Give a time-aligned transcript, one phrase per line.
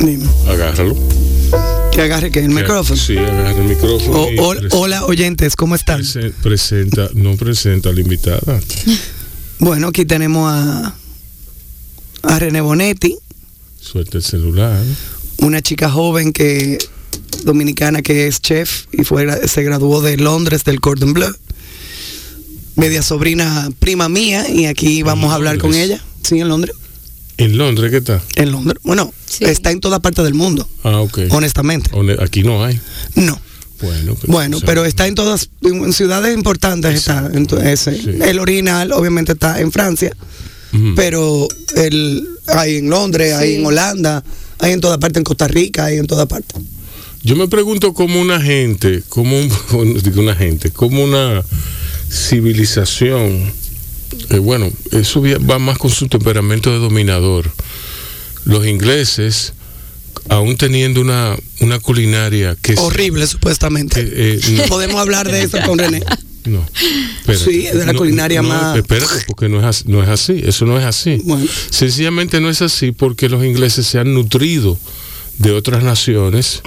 [0.00, 0.24] Dime.
[0.48, 0.96] agárralo.
[1.92, 3.00] Que agarre que el micrófono.
[3.00, 4.26] Sí, agarra el micrófono.
[4.42, 6.00] O- hola oyentes, ¿cómo están?
[6.00, 8.60] prese- presenta, no presenta a la invitada.
[9.60, 10.92] Bueno, aquí tenemos a,
[12.24, 13.16] a René Bonetti,
[13.80, 14.82] Suelta el celular.
[15.38, 16.78] una chica joven que
[17.44, 21.32] dominicana que es chef y fue se graduó de Londres del Cordon Bleu.
[22.74, 26.02] Media sobrina prima mía y aquí vamos a hablar con ella.
[26.24, 26.74] Sí, en Londres.
[27.36, 28.22] ¿En Londres qué está?
[28.36, 28.78] En Londres.
[28.84, 29.44] Bueno, Sí.
[29.44, 31.20] está en toda parte del mundo, Ah, ok.
[31.30, 31.90] honestamente.
[31.90, 32.80] Donde- Aquí no hay.
[33.16, 33.40] No.
[33.80, 36.94] Bueno, pues, Bueno, o sea, pero está en todas en ciudades importantes.
[36.94, 38.10] Está, entonces, Sí.
[38.22, 40.16] El original obviamente está en Francia,
[40.96, 44.22] pero el, hay en Londres, hay en Holanda,
[44.60, 46.54] hay en toda parte, en Costa Rica, hay en toda parte.
[47.24, 49.48] Yo me pregunto cómo una gente, como un,
[50.02, 51.42] digo una gente, como una
[52.10, 53.52] civilización,
[54.30, 57.50] eh, bueno, eso va más con su temperamento de dominador.
[58.44, 59.52] Los ingleses,
[60.28, 64.04] aún teniendo una, una culinaria que es Horrible, supuestamente.
[64.06, 66.02] eh, no, Podemos hablar de eso con René.
[66.44, 66.64] no,
[67.20, 67.44] espérate.
[67.44, 70.08] Sí, es de la No, culinaria no, más- Espérate, porque no es, así, no es
[70.08, 71.20] así, eso no es así.
[71.24, 71.46] Bueno.
[71.70, 74.78] Sencillamente no es así porque los ingleses se han nutrido
[75.38, 76.60] de otras naciones,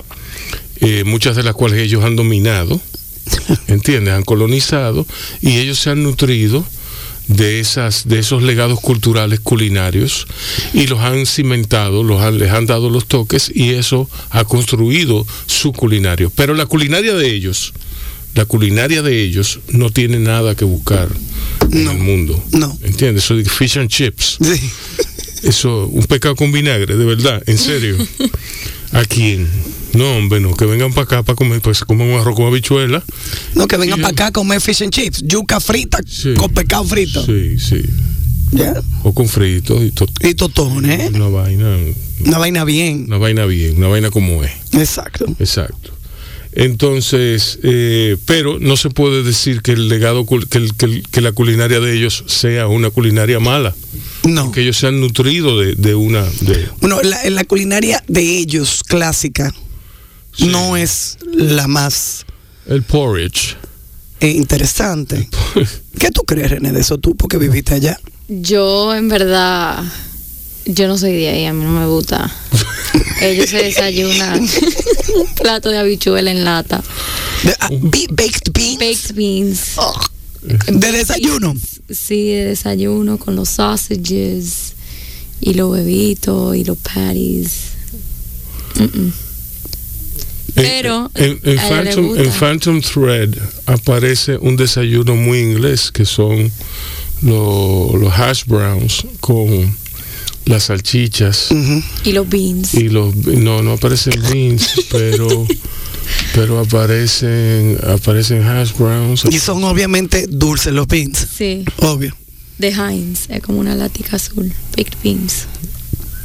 [0.82, 2.82] eh, muchas de las cuales ellos han dominado,
[3.68, 4.14] ¿entiendes?
[4.16, 5.06] Han colonizado
[5.42, 6.66] y ellos se han nutrido
[7.28, 10.28] de esas de esos legados culturales culinarios
[10.74, 15.26] y los han cimentado, los han, les han dado los toques y eso ha construido
[15.46, 16.32] su culinario.
[16.36, 17.74] Pero la culinaria de ellos,
[18.36, 21.10] la culinaria de ellos no tiene nada que buscar
[21.72, 22.44] en No, el mundo.
[22.52, 22.78] no.
[22.84, 23.26] ¿Entiendes?
[23.26, 24.38] Eso de fish and chips.
[24.42, 24.70] Sí.
[25.44, 27.96] Eso, un pecado con vinagre, de verdad, en serio.
[28.94, 29.48] ¿A quién?
[29.94, 33.04] No, hombre, no, que vengan para acá para comer, pues coman un arroz con habichuela.
[33.56, 36.34] No, que vengan para acá a comer fish and chips, yuca frita Sí.
[36.36, 37.26] con pescado frito.
[37.26, 37.82] Sí, sí.
[38.52, 38.74] Ya.
[39.04, 41.12] O con fritos y to- Y totones, ¿eh?
[41.14, 41.78] una vaina,
[42.26, 43.06] Una vaina bien.
[43.08, 44.52] una vaina bien, una vaina como es.
[44.74, 45.26] Exacto.
[45.40, 45.92] Exacto.
[46.54, 51.22] Entonces, eh, pero no se puede decir que el legado, que, el- que el- que
[51.22, 53.76] la culinaria de ellos sea una culinaria mala,
[54.24, 54.52] No.
[54.52, 58.82] que ellos se han nutrido de, de una, de, Bueno, la, la culinaria de ellos,
[58.88, 59.54] clásica,
[60.38, 60.48] Sí.
[60.48, 62.26] no es la más
[62.68, 63.56] el porridge.
[64.20, 65.30] eh, interesante.
[66.00, 68.00] ¿Qué tú crees, René, de eso tú, porque viviste allá?
[68.28, 69.84] Yo, en verdad,
[70.66, 72.30] yo no soy de ahí, a mí no me gusta.
[73.22, 74.40] Ellos se desayunan
[75.16, 76.84] un plato de habichuela en lata.
[77.44, 78.78] De, ah, be- baked beans.
[78.80, 79.60] Baked beans.
[80.68, 81.54] De desayuno.
[81.90, 84.74] Sí, de desayuno con los sausages
[85.40, 87.50] y los huevitos y los patties.
[88.76, 89.14] Mm-mm.
[90.64, 92.24] Pero en, en a Phantom, gusta.
[92.24, 93.30] en Phantom Thread
[93.68, 96.52] aparece un desayuno muy inglés que son
[97.22, 99.76] lo- los hash browns con
[100.46, 101.50] las salchichas.
[102.04, 102.74] Y los beans.
[102.74, 105.46] y los no no aparecen beans pero
[106.34, 111.28] pero aparecen aparecen hash browns Y son obviamente dulces los beans.
[111.38, 112.16] Sí, Obvio.
[112.58, 113.30] de Heinz.
[113.30, 114.52] Es como una latica azul.
[114.76, 115.46] Baked beans.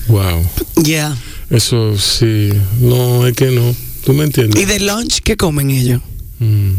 [0.08, 0.42] wow
[0.76, 1.16] Ya.
[1.50, 2.50] eso sí
[2.80, 6.00] no es que no tú me ¿Y entiendes de lunch qué comen ellos?
[6.38, 6.72] Mm.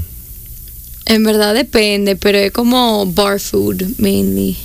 [1.05, 4.57] En verdad depende, pero es como bar food, mainly.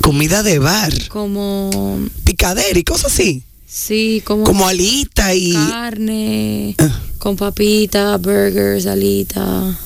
[0.00, 0.92] Comida de bar.
[1.08, 3.42] Como, Picadera y cosas así.
[3.66, 5.52] sí, como, Como alita y.
[5.52, 7.00] carne, Ah.
[7.18, 9.76] con papitas, burgers, alitas.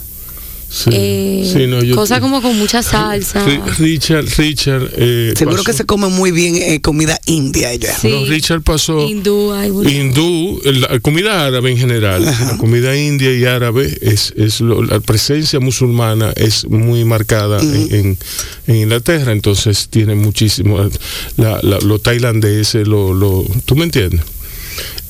[0.73, 3.45] Sí, eh, Sí, no, yo- cosa como con mucha salsa.
[3.47, 7.91] Ri- Richard Richard eh, Seguro pasó- que se come muy bien eh, comida india ellos.
[8.01, 8.09] Sí.
[8.09, 9.53] no, Richard pasó Hindú,
[9.87, 15.01] hindú, la comida árabe en general, la comida india y árabe, es, es lo- la
[15.01, 18.19] presencia musulmana es muy marcada en, en-
[18.67, 20.89] en Inglaterra, entonces tiene muchísimo,
[21.37, 24.21] la, la- lo tailandés, lo, lo, ¿tú me entiendes?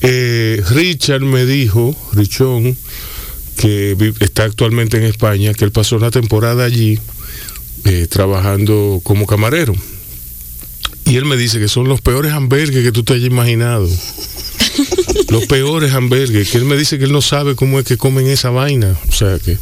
[0.01, 2.75] Eh, Richard me dijo, Richón,
[3.57, 6.99] que está actualmente en España, que él pasó una temporada allí
[7.85, 9.73] eh, trabajando como camarero.
[11.05, 13.87] Y él me dice que son los peores hamburgues que tú te hayas imaginado.
[15.29, 16.49] los peores hamburgues.
[16.49, 18.97] Que él me dice que él no sabe cómo es que comen esa vaina.
[19.09, 19.57] O sea, que,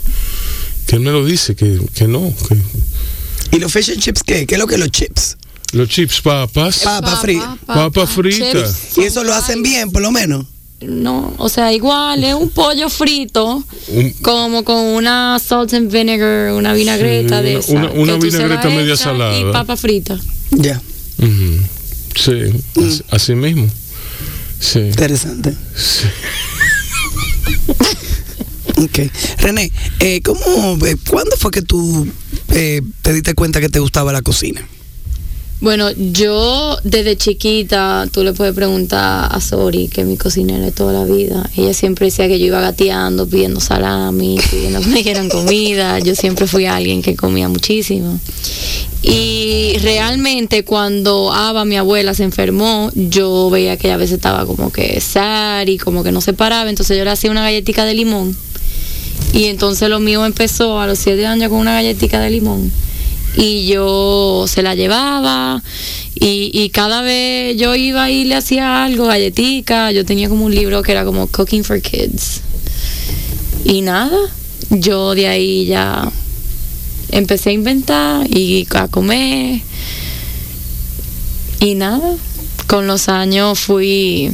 [0.87, 2.33] que él me lo dice, que, que no.
[2.47, 4.45] Que ¿Y los fish and chips qué?
[4.45, 5.37] ¿Qué es lo que los chips?
[5.73, 7.57] los chips papas, Papa frita.
[7.65, 8.63] Papa frita.
[8.97, 10.45] Y eso lo hacen bien, por lo menos.
[10.81, 16.53] No, o sea, igual es un pollo frito, un- como con una salt and vinegar,
[16.53, 17.71] una vinagreta Sí, de esa.
[17.73, 19.37] una- una que tú se la vinagreta media salada.
[19.39, 20.17] Y papa frita.
[20.51, 20.81] Ya.
[22.15, 22.33] Sí,
[22.77, 23.67] así, así mismo.
[24.59, 24.79] Sí.
[24.79, 25.55] Interesante.
[25.75, 26.07] sí.
[28.77, 28.99] Ok.
[29.39, 32.07] René, eh, ¿cómo, eh, ¿cuándo fue que tú
[32.49, 34.67] eh, te diste cuenta que te gustaba la cocina?
[35.61, 40.71] Bueno, yo desde chiquita, tú le puedes preguntar a Sori, que es mi cocinera de
[40.71, 41.47] toda la vida.
[41.55, 45.99] Ella siempre decía que yo iba gateando, pidiendo salami, pidiendo que me dieran comida.
[45.99, 48.19] Yo siempre fui alguien que comía muchísimo.
[49.03, 54.47] Y realmente cuando Ava, mi abuela, se enfermó, yo veía que ella a veces estaba
[54.47, 56.71] como que sad y como que no se paraba.
[56.71, 58.35] Entonces yo le hacía una galletita de limón.
[59.31, 62.71] Y entonces lo mío empezó a los siete años con una galletita de limón
[63.35, 65.63] y yo se la llevaba
[66.15, 70.53] y, y, cada vez yo iba y le hacía algo, galletica, yo tenía como un
[70.53, 72.41] libro que era como Cooking for Kids.
[73.63, 74.17] Y nada,
[74.69, 76.11] yo de ahí ya
[77.09, 79.61] empecé a inventar y a comer.
[81.59, 82.15] Y nada,
[82.67, 84.31] con los años fui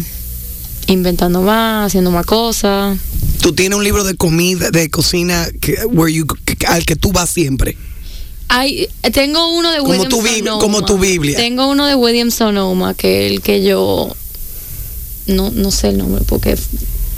[0.88, 2.98] inventando más, haciendo más cosas.
[3.42, 5.78] Tú tienes un libro de comida, de cocina, que,
[6.68, 7.78] al que tú vas siempre.
[8.50, 10.60] Hay, tengo uno de como William tu, bib- Sonoma.
[10.62, 11.36] como tu Biblia.
[11.38, 14.16] Tengo uno de William Sonoma, que el que yo
[15.28, 16.58] no, no sé el nombre porque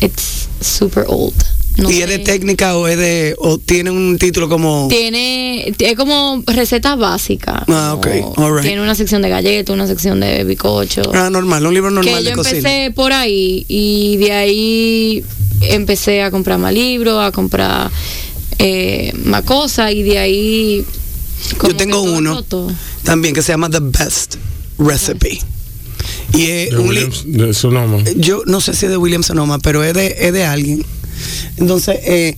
[0.01, 1.35] it's super old.
[1.77, 5.95] No ¿Y es de técnica o es de o tiene un título como Tiene, es
[5.95, 7.63] como receta básica.
[7.69, 8.63] Ah, ok, all right.
[8.65, 11.03] Tiene una sección de galletas, una sección de bicocho.
[11.13, 12.57] ah, normal, un libro normal que de yo cocina?
[12.57, 15.23] empecé por ahí y de ahí
[15.61, 17.89] empecé a comprar más libros, a comprar
[18.57, 20.85] eh, más cosas y de ahí...
[21.57, 22.71] como Yo tengo todo uno roto.
[23.03, 24.35] también que se llama The Best
[24.77, 25.39] Recipe.
[26.33, 27.97] Y es De un li- Williams, de Sonoma.
[28.15, 30.85] yo no sé si es de William Sonoma, pero es de, es de alguien.
[31.57, 32.35] Entonces, eh,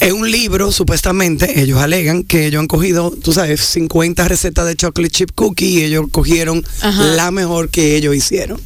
[0.00, 4.74] es un libro, supuestamente, ellos alegan que ellos han cogido, tú sabes, 50 recetas de
[4.76, 7.04] chocolate chip cookie y ellos cogieron Ajá.
[7.04, 8.60] la mejor que ellos hicieron.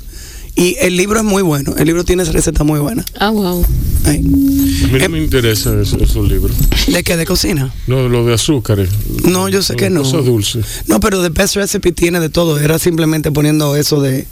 [0.59, 3.05] Y el libro es muy bueno, el libro tiene recetas muy buenas.
[3.19, 3.63] Ah, wow.
[4.05, 4.17] Ay.
[4.19, 6.57] A mí Eh, no me interesan esos, esos libros.
[6.87, 7.17] ¿De qué?
[7.19, 7.75] ¿De cocina?
[7.87, 8.89] No, lo de azúcares.
[9.25, 10.03] No, yo sé que no.
[10.03, 10.65] Cosas dulces.
[10.87, 12.59] No, pero The Best Recipe tiene de todo.
[12.59, 14.27] Era simplemente poniendo eso de,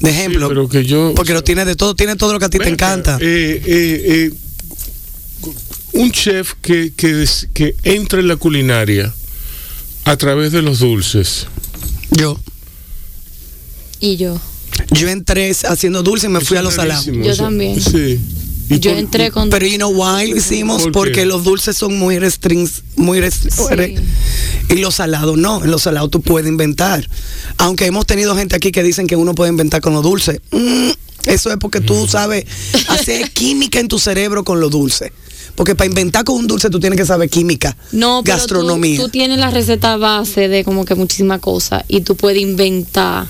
[0.00, 0.48] de ejemplo.
[0.48, 1.12] Sí, pero que yo.
[1.16, 3.16] porque lo tiene de todo, tiene todo lo que a ti te encanta.
[3.22, 5.50] eh, eh, eh,
[5.94, 7.24] un chef que, que,
[7.54, 9.14] que entra en la culinaria
[10.04, 11.46] a través de los dulces.
[12.10, 12.38] Yo.
[14.00, 14.38] Y yo.
[14.92, 17.06] Yo entré haciendo dulce y me fui a los salados.
[17.06, 17.80] Yo eso- también.
[17.80, 18.18] Sí.
[18.70, 19.50] ¿Y Yo por- entré con...
[19.50, 23.94] Pero you know why lo hicimos porque los dulces son muy restrings, muy Sí.
[24.70, 27.06] y los salados no, en los salados tú puedes inventar.
[27.58, 30.40] Aunque hemos tenido gente aquí que dicen que uno puede inventar con los dulces.
[30.50, 30.90] Mm,
[31.26, 32.46] eso es porque tú sabes
[32.88, 35.12] hacer química en tu cerebro con los dulces.
[35.54, 38.96] Porque para inventar con un dulce tú tienes que saber química, No, pero gastronomía.
[38.96, 43.26] Tú, tú tienes la receta base de como que muchísimas cosas y tú puedes inventar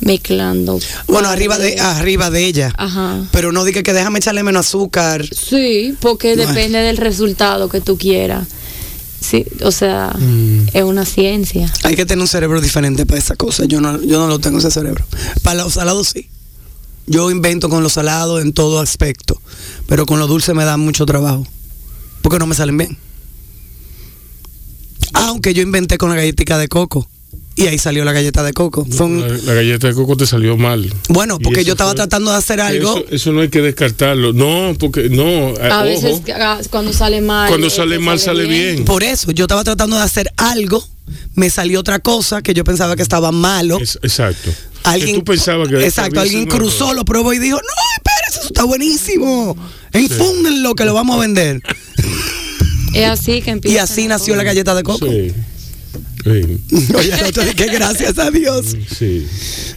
[0.00, 0.78] mezclando.
[1.06, 2.72] bueno, arriba de arriba de ella.
[2.76, 3.24] Ajá.
[3.32, 5.24] Pero no diga que déjame echarle menos azúcar.
[5.34, 8.46] Sí, porque No depende del resultado que tú quieras.
[9.20, 10.68] Sí, o sea, Mm.
[10.72, 11.72] es una ciencia.
[11.82, 13.64] Hay que tener un cerebro diferente para esa cosa.
[13.64, 15.04] Yo no, yo no lo tengo ese cerebro.
[15.42, 16.28] Para los salados sí.
[17.06, 19.40] Yo invento con los salados en todo aspecto.
[19.88, 21.44] Pero con los dulces me da mucho trabajo.
[22.22, 22.96] Porque no me salen bien.
[25.14, 27.08] Aunque yo inventé con la galletita de coco.
[27.58, 28.86] Y ahí salió la galleta de coco.
[28.88, 30.92] Fue un- La, la galleta de coco te salió mal.
[31.08, 32.98] bueno, porque yo estaba fue- tratando de hacer algo.
[32.98, 34.32] Eso, eso no hay que descartarlo.
[34.32, 35.54] No, porque no.
[35.60, 36.22] A ojo, veces
[36.70, 37.48] cuando sale mal.
[37.48, 38.84] cuando eh, sale mal sale bien.
[38.84, 40.86] Por eso, yo estaba tratando de hacer algo.
[41.34, 43.78] Me salió otra cosa que yo pensaba que estaba malo.
[43.80, 44.50] Es- exacto.
[44.84, 47.62] Alguien, que tú pensabas que exacto, alguien cruzó, lo probó y dijo, no,
[47.96, 49.56] espérese, eso está buenísimo.
[49.92, 51.60] Infúndenlo que lo vamos a vender.
[52.94, 53.74] Es así que empieza.
[53.74, 55.06] Y así nació la galleta de coco.
[55.06, 55.32] Sí.
[56.24, 56.94] Sí.
[56.96, 58.76] Oye, el otro que gracias a Dios.
[58.98, 59.26] sí.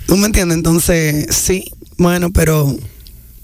[0.08, 0.58] ¿Tú me entiendes?
[0.58, 1.66] Entonces, sí,
[1.98, 2.76] bueno, pero...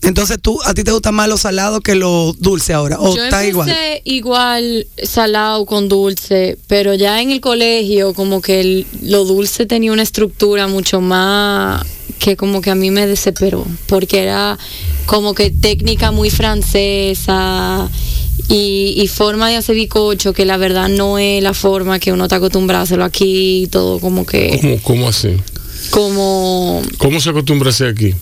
[0.03, 2.97] Entonces tú, ¿a ti te gusta más lo salado que lo dulce ahora?
[2.99, 3.73] ¿O Yo está igual?
[4.03, 9.91] igual salado con dulce, pero ya en el colegio como que el- lo dulce tenía
[9.91, 11.83] una estructura mucho más
[12.19, 14.57] que como que a mí me desesperó, porque era
[15.07, 17.89] como que técnica muy francesa
[18.49, 22.25] y, y forma de hacer bicocho que la verdad no es la forma que uno
[22.25, 25.29] está acostumbrado a hacerlo aquí, y todo como que ¿Cómo, ¿Cómo así?
[25.91, 28.13] como ¿Cómo se acostumbra a hacer aquí?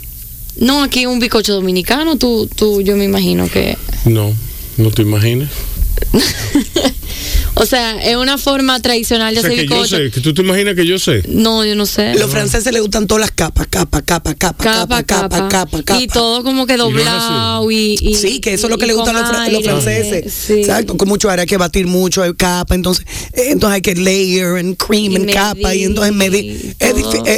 [0.57, 4.33] no aquí un bicocho dominicano, tú tú yo me imagino que No,
[4.77, 5.49] no te imaginas.
[7.57, 9.97] O sea, es una forma tradicional de O sea, hacer que yo bizcocho.
[9.97, 11.23] sé, que tú te imaginas que yo sé.
[11.29, 12.13] No, yo no sé.
[12.15, 16.01] Los franceses les gustan todas las capas, capa, capa, capa, capa, capa, capa, capa.
[16.01, 18.93] Y todo como que doblado y, y- Sí, que eso es lo que y le
[18.93, 19.13] gusta a
[19.49, 20.33] los, los franceses.
[20.33, 20.53] Sí.
[20.53, 23.95] Exacto, con mucho aire hay que batir mucho, hay capa, entonces, eh, entonces hay que
[23.95, 26.75] layer and cream Y and capa y entonces medir.
[26.79, 26.93] eh,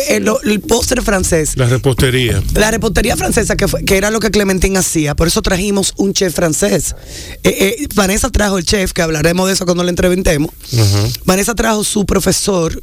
[0.10, 1.52] eh, lo- el postre francés.
[1.58, 2.42] La repostería.
[2.56, 6.14] La repostería francesa, que, fue- que era lo que Clementine hacía, por eso trajimos un
[6.14, 6.96] chef francés.
[7.44, 10.52] Eh, eh, Vanessa trajo el chef, que hablaremos de eso cuando le entrevistemos.
[10.74, 11.08] Ajá.
[11.26, 12.82] Vanessa trajo su profesor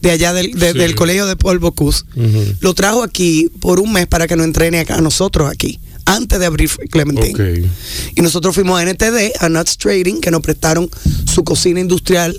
[0.00, 0.78] de allá del, de- Sí.
[0.78, 2.04] del colegio de Paul Bocuse.
[2.60, 6.38] Lo trajo aquí por un mes para que nos entrene acá a nosotros aquí, antes
[6.38, 7.68] de abrir Clementine.
[8.14, 10.88] Y nosotros fuimos a NTD, a Nuts Trading, que nos prestaron
[11.32, 12.38] su cocina industrial.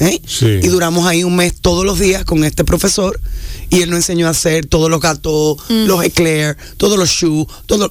[0.00, 0.20] ¿eh?
[0.26, 0.46] Sí.
[0.62, 3.20] Y duramos ahí un mes todos los días con este profesor.
[3.70, 5.86] Y él nos enseñó a hacer todos los gatos, Mm.
[5.86, 7.90] los eclairs, todos los choux, todo.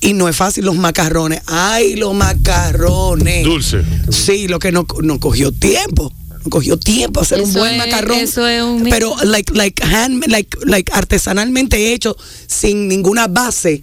[0.00, 1.42] Y no es fácil, los macarrones.
[1.46, 3.44] ¡Ay, los macarrones!
[3.44, 3.82] Dulce.
[4.10, 6.12] Sí, lo que no, no cogió tiempo.
[6.44, 8.18] No cogió tiempo hacer un buen es- macarrón.
[8.18, 8.84] eso es un.
[8.84, 12.16] Pero like, like, hand, like, like artesanalmente hecho,
[12.46, 13.82] sin ninguna base.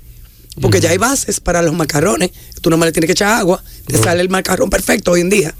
[0.60, 2.32] Porque ya hay bases para los macarrones.
[2.62, 3.64] Tú nomás le tienes que echar agua.
[3.86, 5.54] Te sale el macarrón perfecto hoy en día.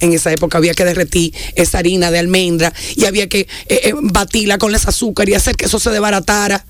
[0.00, 3.46] En esa época había que derretir esa harina de almendra y había que eh,
[3.84, 6.64] eh, batirla con ese azúcar y hacer que eso se desbaratara.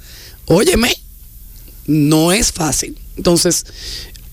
[0.47, 0.93] Óyeme,
[1.87, 2.99] no es fácil.
[3.19, 3.67] Entonces,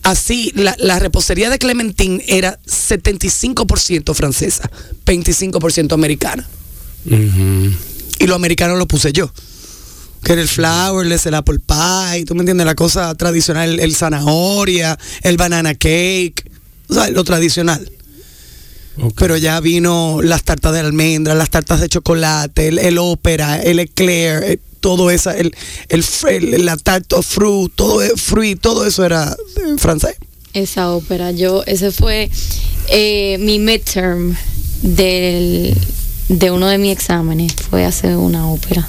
[0.03, 4.69] así, la, la repostería de Clementine era 75% francesa,
[5.05, 6.47] 25% americana.
[7.05, 9.31] Y lo americano lo puse yo.
[10.23, 13.95] Que era el flourless, el apple pie, tú me entiendes, la cosa tradicional, el, el
[13.95, 16.49] zanahoria, el banana cake,
[16.87, 17.91] o sea, lo tradicional.
[19.17, 23.79] Pero ya vino las tartas de almendra, las tartas de chocolate, el, el ópera, el
[23.79, 25.51] eclair, eh, todo eso, el,
[25.89, 30.15] el, el- la tarte of fruit, todo, eh, fruit, todo eso era eh, francés.
[30.53, 32.29] Esa ópera, yo, ese fue
[32.89, 34.35] eh, mi midterm
[34.83, 35.75] del,
[36.29, 38.87] de uno de mis exámenes, fue hacer una ópera.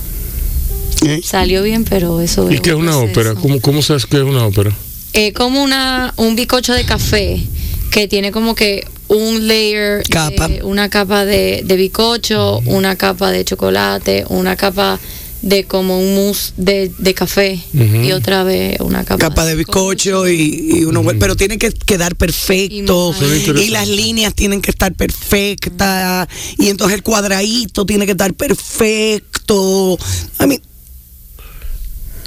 [1.06, 1.20] ¿eh?
[1.24, 3.34] Salió bien, pero eso ¿Y qué es un una ópera?
[3.34, 4.70] ¿Cómo, ¿Cómo sabes qué es una ópera?
[5.14, 7.42] Es como una, un bicocho de café
[7.90, 10.50] que tiene como que un layer, de- Capa.
[10.62, 15.00] una capa de, de bicocho, una capa de chocolate, una capa
[15.42, 20.26] de como un mousse de, de café y otra vez una capa, capa de bizcocho
[20.28, 21.12] y, y uno Ujú.
[21.20, 23.14] pero tiene que quedar perfecto
[23.54, 26.28] Y las líneas tienen que estar perfectas
[26.58, 29.98] y entonces el cuadradito tiene que estar perfecto
[30.38, 30.60] a mí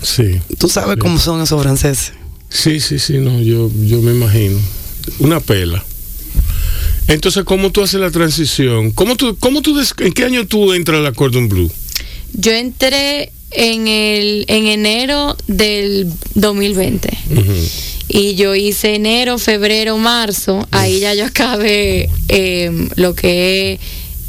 [0.02, 0.40] Sí.
[0.58, 1.00] tú sabes Sí.
[1.02, 2.14] cómo son esos franceses
[2.50, 4.58] Sí, sí, sí, no, yo, yo me imagino.
[5.20, 5.86] Una pela.
[7.08, 8.90] Entonces, ¿cómo tú haces la transición?
[8.90, 11.70] ¿Cómo tú, cómo tú des- ¿En qué año tú entras a la Cordon Blue?
[12.34, 17.54] Yo entré en el en enero del 2020 Ujú.
[18.08, 20.68] y yo hice enero, febrero, marzo.
[20.72, 23.80] Ahí ya yo acabé em, lo que es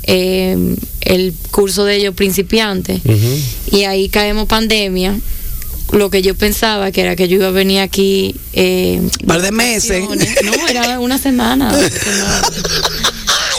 [0.04, 3.00] em, el curso de ellos principiante
[3.70, 5.18] y ahí caemos pandemia.
[5.92, 9.50] Lo que yo pensaba que era que yo iba a venir aquí em, par de
[9.50, 10.04] meses
[10.44, 11.76] no, era una semana.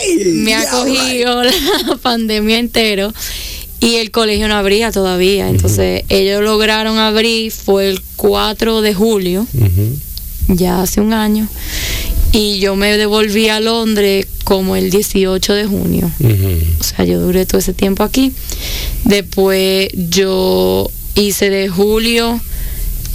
[0.02, 1.52] Ay, me ha cogido la
[2.02, 3.14] pandemia entero
[3.82, 5.50] y el colegio no abría todavía.
[5.50, 9.46] Entonces ellos lograron abrir, fue el 4 de julio,
[10.48, 11.48] ya hace un año,
[12.32, 16.10] y yo me devolví a Londres como el 18 de junio.
[16.80, 18.32] O sea, yo duré todo ese tiempo aquí.
[19.04, 22.40] Después yo hice de julio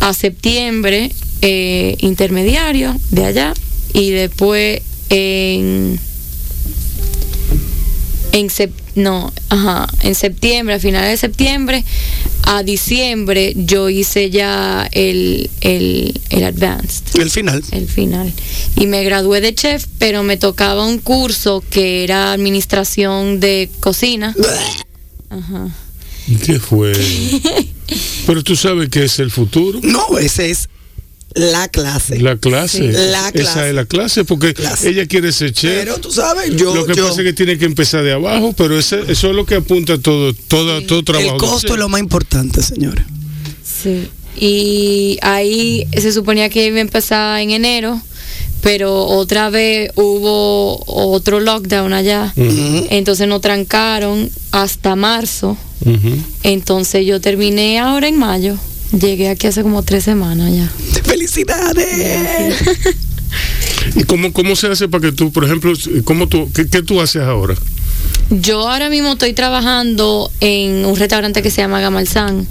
[0.00, 1.10] a septiembre
[1.42, 3.54] eh, intermediario de allá
[3.94, 5.98] y después en
[8.32, 11.84] en sep- no, ajá, en septiembre, a finales de septiembre
[12.46, 18.32] a diciembre yo hice ya el, el, el advanced el final el final.
[18.76, 24.34] Y me gradué de chef, pero me tocaba un curso que era administración de cocina.
[25.28, 25.68] Ajá.
[26.28, 26.92] ¿Y ¿Qué fue?
[28.26, 29.78] Pero tú sabes que es el futuro.
[29.82, 30.68] no ese es
[31.36, 32.78] la clase La clase.
[32.78, 32.88] Sí.
[33.10, 33.50] La clase.
[33.50, 34.88] Esa es la clase, porque Clase.
[34.90, 35.84] ella quiere ser chef.
[35.84, 38.52] pero tú sabes yo, lo que yo- pasa es que tiene que empezar de abajo,
[38.56, 41.34] pero ese- eso es lo que apunta todo, todo, todo trabajo.
[41.34, 43.04] el costo es lo más importante señores
[43.82, 44.08] Sí.
[44.38, 48.00] Y ahí se suponía que iba a empezar en enero,
[48.62, 52.32] pero otra vez hubo otro lockdown allá.
[52.90, 55.56] Entonces nos trancaron hasta marzo.
[56.42, 58.56] Entonces yo terminé ahora en mayo.
[58.92, 60.70] Llegué aquí hace como tres semanas ya.
[61.02, 62.54] felicidades
[63.94, 65.72] ¿Y cómo, cómo se hace para que tú, por ejemplo,
[66.04, 67.54] cómo tú, qué, qué tú haces ahora?
[68.30, 72.46] Yo ahora mismo estoy trabajando en un restaurante que se llama Gamalzán,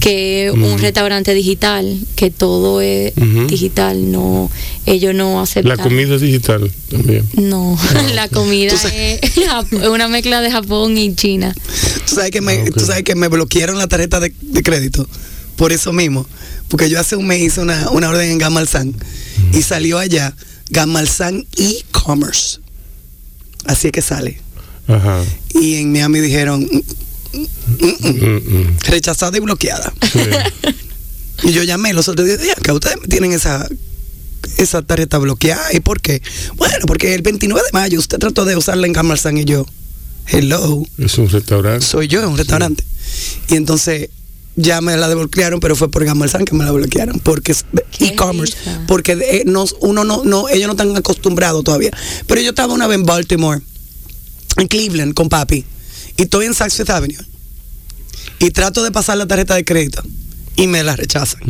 [0.00, 3.12] que es un restaurante digital, que todo es
[3.48, 4.50] digital, no,
[4.84, 5.76] ellos no aceptan.
[5.76, 7.24] La comida es digital también.
[7.34, 7.78] No,
[8.14, 9.30] la comida es
[9.90, 11.54] una mezcla de Japón y China.
[12.08, 15.08] Tú sabes que me, Ah, tú sabes que me bloquearon la tarjeta de, de crédito.
[15.56, 16.26] Por eso mismo.
[16.68, 18.94] Porque yo hace un mes hice una, una orden en Gamalsan
[19.52, 20.34] y salió allá
[20.70, 22.58] Gamalsan e-commerce.
[23.66, 24.40] Así es que sale.
[24.88, 25.22] Ajá.
[25.54, 26.60] Y en Miami dijeron
[27.32, 28.78] "Mm, mm, mm, Mm, mm.
[28.88, 29.92] rechazada y bloqueada.
[30.12, 30.20] Sí.
[31.42, 33.68] Y yo llamé los otros días, que ustedes tienen esa
[34.56, 35.70] esa tarjeta bloqueada.
[35.74, 36.22] ¿Y por qué?
[36.56, 39.66] Bueno, porque el 29 de mayo usted trató de usarla en Gamalsan y yo.
[40.28, 40.82] Hello.
[40.96, 41.84] Es un restaurante.
[41.84, 42.84] Soy yo, es un restaurante.
[43.50, 44.08] Y entonces
[44.56, 47.64] ya me la desbloquearon, pero fue por Gamalsan que me la bloquearon, porque es
[48.00, 48.56] e-commerce,
[48.88, 51.90] porque eh, no, uno no, no, ellos no están acostumbrados todavía.
[52.26, 53.60] Pero yo estaba una vez en Baltimore,
[54.56, 55.64] en Cleveland, con papi,
[56.16, 57.22] y estoy en Saks Fifth Avenue,
[58.38, 60.02] y trato de pasar la tarjeta de crédito,
[60.56, 61.42] y me la rechazan.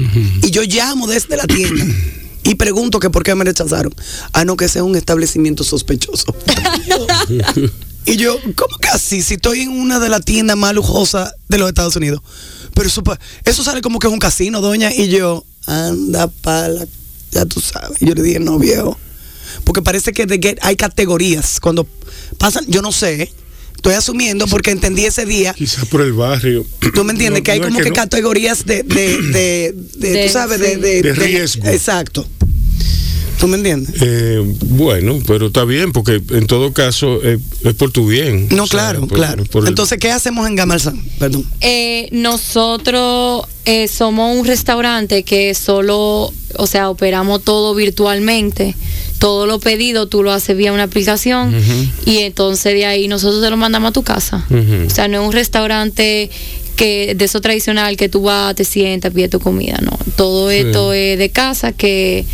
[0.43, 1.85] Y yo llamo desde la tienda.
[2.43, 3.93] Y pregunto que por qué me rechazaron.
[4.33, 6.33] Ah, no, que ese es un establecimiento sospechoso.
[8.07, 9.21] Y yo, ¿cómo que así?
[9.23, 12.21] Si estoy en una de las tiendas más lujosas de los Estados Unidos.
[12.75, 14.93] Pero eso, pa- eso sale como que es un casino, doña.
[14.95, 16.87] Y yo, anda pala,
[17.33, 18.01] ya tú sabes.
[18.01, 18.97] Y yo le dije, no, viejo.
[19.65, 21.59] Porque parece que de get- hay categorías.
[21.61, 21.87] Cuando
[22.39, 23.33] pasan, yo no sé,
[23.75, 25.53] estoy asumiendo porque entendí ese día.
[25.55, 26.65] Quizás por el barrio.
[26.95, 27.41] ¿Tú me entiendes?
[27.41, 27.95] No, que hay no es como que, no.
[27.97, 30.77] categorías de, de, de, de- De- tú sabes, sí.
[30.77, 31.67] de, De riesgo.
[31.67, 32.29] Exacto.
[33.38, 33.95] ¿Tú me entiendes?
[34.02, 38.49] Eh, bueno, pero está bien, porque en todo caso eh, es por tu bien.
[38.50, 39.45] No, O sea, claro, por- claro.
[39.45, 41.02] por el- Entonces, ¿qué hacemos en Gamalsan?
[41.19, 41.45] Perdón.
[41.61, 48.75] Eh, nosotros eh, somos un restaurante que solo, o sea, operamos todo virtualmente.
[49.19, 51.55] Todo lo pedido tú lo haces vía una aplicación
[52.05, 54.47] y entonces de ahí nosotros te lo mandamos a tu casa.
[54.87, 56.31] O sea, no es un restaurante
[56.76, 59.99] que de eso tradicional que tú vas, te sientas, pides tu comida, no.
[60.16, 60.57] Todo Sí.
[60.59, 62.26] esto es de casa que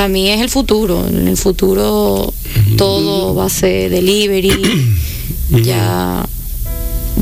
[0.00, 1.06] para mí es el futuro.
[1.06, 2.32] En el futuro
[2.78, 4.50] todo va a ser delivery.
[5.62, 6.26] ya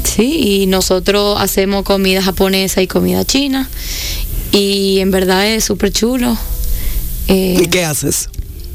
[0.04, 3.68] Sí, y nosotros hacemos comida japonesa y comida china.
[4.52, 6.38] Y en verdad es súper chulo.
[7.26, 8.28] Eh, ¿Y qué haces?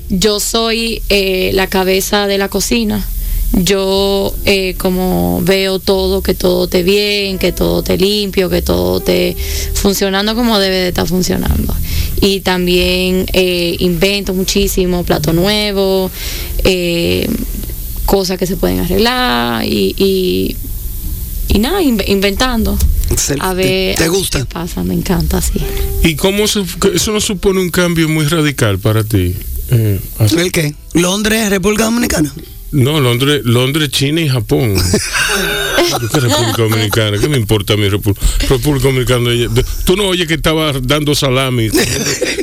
[0.10, 3.08] yo soy eh, la cabeza de la cocina.
[3.56, 8.98] Yo eh, como veo todo, que todo esté bien, que todo esté limpio, que todo
[8.98, 9.38] esté
[9.76, 11.76] funcionando como debe de estar funcionando.
[12.20, 16.10] Y también eh, invento muchísimo, plato nuevo,
[16.64, 17.30] eh,
[18.06, 20.56] cosas que se pueden arreglar y, y,
[21.50, 22.76] y nada, inve- inventando.
[23.12, 23.46] Excelente.
[23.46, 24.40] A ver, ¿Te a ver gusta?
[24.40, 25.54] qué pasa, me encanta, sí.
[26.04, 26.64] ¿Y cómo se-
[26.96, 29.36] eso no supone un cambio muy radical para ti?
[29.70, 30.00] Eh,
[30.38, 30.74] ¿El qué?
[30.94, 32.34] ¿Londres, República Dominicana?
[32.74, 34.76] No, Londres, Londres, China y Japón.
[35.92, 37.18] ¿Por qué República Dominicana?
[37.20, 38.16] ¿Qué me importa a mi Repu-
[38.50, 39.30] República Dominicana?
[39.30, 41.70] De- Tú no oyes que estaba dando salami,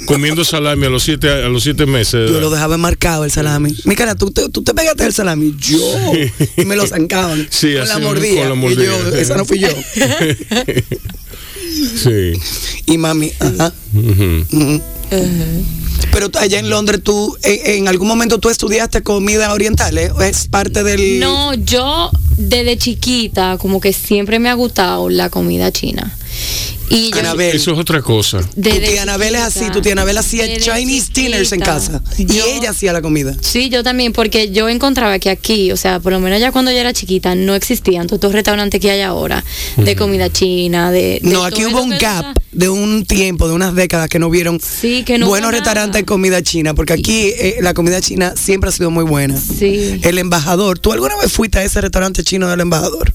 [0.06, 2.30] comiendo, salami a los siete, a los siete meses.
[2.30, 3.74] Yo lo dejaba marcado el salami.
[3.84, 5.54] Mi cara, ¿tú te, tú te pegaste el salami.
[5.58, 5.78] Yo.
[6.56, 7.46] Y me lo zancaban.
[7.50, 8.40] Sí, con, así la mordida.
[8.40, 8.84] con la Y mordida.
[8.84, 9.68] yo, esa no fui yo.
[12.02, 12.32] sí.
[12.86, 13.72] Y mami, ajá.
[16.12, 20.10] Pero allá en Londres, tú, en, en algún momento tú estudiaste comida oriental, ¿eh?
[20.22, 21.20] ¿Es parte del.
[21.20, 26.16] No, yo desde chiquita como que siempre me ha gustado la comida china.
[26.88, 27.54] Y yo, Anabel.
[27.54, 28.40] Eso es otra cosa.
[28.40, 32.02] Tu tía Anabel es así, tu tía Anabel hacía Chinese dinners en casa.
[32.18, 33.32] Y ella hacía la comida.
[33.40, 36.72] Sí, yo también, porque yo encontraba que aquí, o sea, por lo menos ya cuando
[36.72, 39.44] yo era chiquita, no existían todos estos restaurantes que hay ahora
[39.76, 41.20] de comida china, de...
[41.22, 44.58] de No, aquí hubo un gap de un tiempo, de unas décadas que no vieron
[44.60, 45.60] Sí, que no hubo buenos nada.
[45.60, 49.36] restaurantes de comida china, porque aquí eh, la comida china siempre ha sido muy buena.
[49.40, 50.00] Sí.
[50.02, 53.12] El embajador, ¿tú alguna vez fuiste a ese restaurante chino del embajador?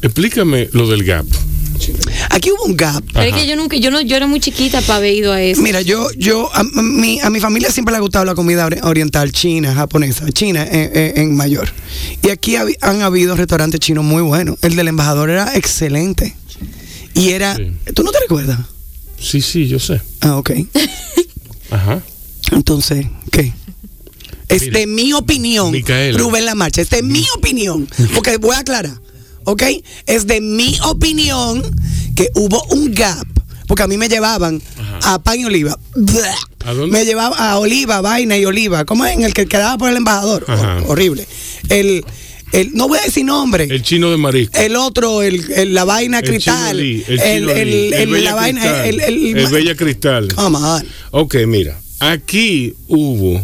[0.00, 1.26] Explícame lo del gap.
[2.30, 3.02] Aquí hubo un gap.
[3.12, 5.40] Pero es que yo nunca, yo no, yo era muy chiquita para haber ido a
[5.42, 5.60] eso.
[5.62, 8.66] Mira, yo, yo, a, a mi, a mi familia siempre le ha gustado la comida
[8.68, 11.70] ori- oriental, china, japonesa, china en, en- en mayor.
[12.22, 14.56] Y aquí han habido restaurantes chinos muy buenos.
[14.62, 16.34] El del embajador era excelente.
[17.14, 17.72] Y era, Sí.
[17.94, 18.58] ¿tú no te recuerdas?
[19.18, 20.00] Sí, sí, yo sé.
[20.20, 20.50] Ah, ok.
[21.70, 22.02] Ajá.
[22.52, 23.52] Entonces, ¿qué?
[24.48, 26.18] Es Mira, de mi opinión, Micaela.
[26.18, 28.98] Rubén La Marcha, es de mi opinión, porque voy a aclarar,
[29.44, 29.62] ¿ok?
[30.06, 31.62] Es de mi opinión
[32.16, 33.26] que hubo un gap,
[33.66, 35.14] porque a mí me llevaban Ajá.
[35.14, 35.78] a pan y oliva.
[36.64, 36.98] ¿A dónde?
[36.98, 38.84] Me llevaban a oliva, vaina y oliva.
[38.84, 39.14] ¿Cómo es?
[39.14, 40.44] En el que quedaba por el embajador.
[40.46, 41.26] Hor- horrible.
[41.68, 42.04] El,
[42.52, 43.64] el, no voy a decir nombre.
[43.64, 44.58] El chino de marisco.
[44.58, 46.78] El otro, el, el- la vaina cristal.
[46.80, 47.04] el
[48.24, 50.34] la vaina, Cristal, el, el- el Bella Cristal.
[50.34, 50.84] Come on.
[51.12, 53.40] Ok, mira, aquí hubo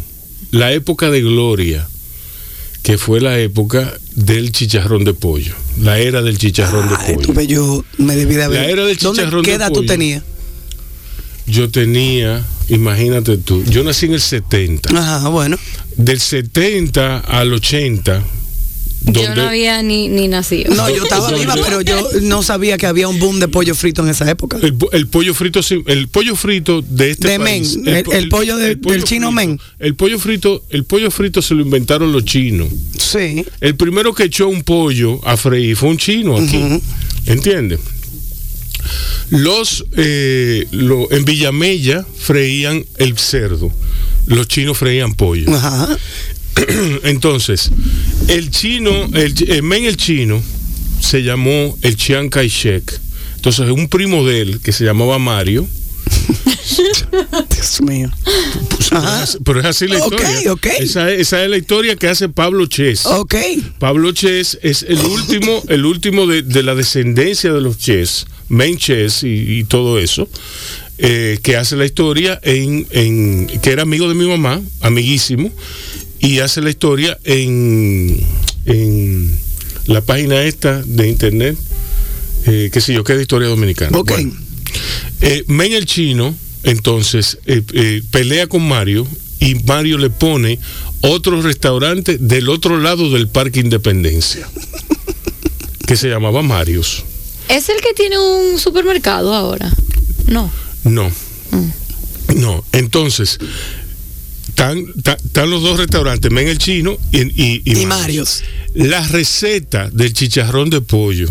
[0.51, 1.89] la época de gloria,
[2.83, 7.21] que fue la época del chicharrón de pollo, la era del chicharrón Ay, de tú
[7.29, 7.35] pollo.
[7.35, 8.63] ves, yo me debí de haber.
[8.63, 9.87] La era del ¿Dónde- chicharrón ¿Qué de edad tú pollo.
[9.89, 10.23] tenías?
[11.47, 15.57] Yo tenía, imagínate tú, yo nací en el 70, Ajá, bueno.
[15.97, 18.23] del 70 al 80,
[19.07, 20.75] yo no había ni, ni nacido.
[20.75, 21.41] No, yo estaba ¿Dónde?
[21.41, 24.59] viva, pero yo no sabía que había un boom de pollo frito en esa época.
[24.63, 28.13] el, po- el pollo frito, el pollo frito de este De país, men, el- po-
[28.13, 29.61] el pollo de- del chino frito, men.
[29.79, 32.69] El pollo frito, el pollo frito se lo inventaron los chinos.
[32.99, 33.45] Sí.
[33.61, 36.57] El primero que echó un pollo a freír fue un chino aquí.
[36.57, 36.83] Ujú.
[37.27, 37.81] ¿Entiendes?
[39.31, 43.73] Los eh, lo- en Villamella freían el cerdo.
[44.27, 45.53] Los chinos freían pollo.
[45.55, 45.97] Ajá.
[47.05, 47.71] Entonces,
[48.29, 50.43] el chino, el, el men el chino
[51.01, 53.01] se llamó el Chiang Kai-shek.
[53.37, 55.67] Entonces, un primo de él, que se llamaba Mario,
[57.51, 58.11] Dios mío.
[58.91, 60.53] pues, pero es así la historia.
[60.53, 60.67] ok.
[60.79, 63.07] Esa, es- esa es la historia que hace Pablo Ches.
[63.07, 63.35] Ok.
[63.79, 68.77] Pablo Ches es el último, el último de, de la descendencia de los Ches, Main
[68.79, 70.29] Ches y, y todo eso,
[70.99, 75.51] eh, que hace la historia en, en- que era amigo de mi mamá, amiguísimo,
[76.27, 78.19] y hace la historia en,
[78.65, 79.39] en
[79.87, 81.57] la página esta de internet,
[82.47, 83.97] eh, que sé yo, que es de historia dominicana.
[83.97, 84.11] Ok.
[84.11, 84.35] Bueno,
[85.21, 86.35] eh, Men el chino,
[86.65, 89.07] entonces, eh, eh, pelea con Mario
[89.39, 90.59] y Mario le pone
[91.01, 94.49] otro restaurante del otro lado del Parque Independencia,
[95.87, 97.05] que se llamaba Marios.
[97.49, 99.73] ¿Es el que tiene un supermercado ahora?
[100.27, 100.51] No.
[100.83, 101.09] No.
[102.35, 102.65] No.
[102.73, 103.39] Entonces,
[104.57, 104.87] están,
[105.25, 108.43] están los dos restaurantes, Men el chino y, y, y Y Marios.
[108.75, 111.29] La receta del chicharrón de pollo,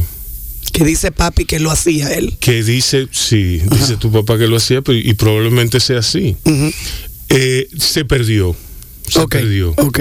[0.71, 2.37] Que dice papi que lo hacía él.
[2.39, 6.35] que dice, sí, dice tu papá que lo hacía, pero- y probablemente sea así.
[7.29, 8.55] Eh, se perdió.
[9.09, 9.71] Se perdió.
[9.77, 9.99] Ok.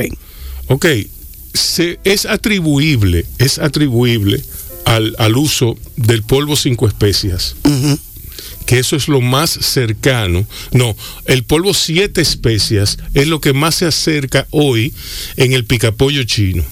[0.69, 0.87] Ok.
[1.55, 4.43] Se, es atribuible, es atribuible
[4.85, 7.57] al, al uso del polvo cinco especias.
[7.65, 7.99] Ujú.
[8.67, 10.47] Que eso es lo más cercano.
[10.73, 10.97] No,
[11.27, 14.93] el polvo siete especias es lo que más se acerca hoy
[15.37, 16.65] en el picapollo chino.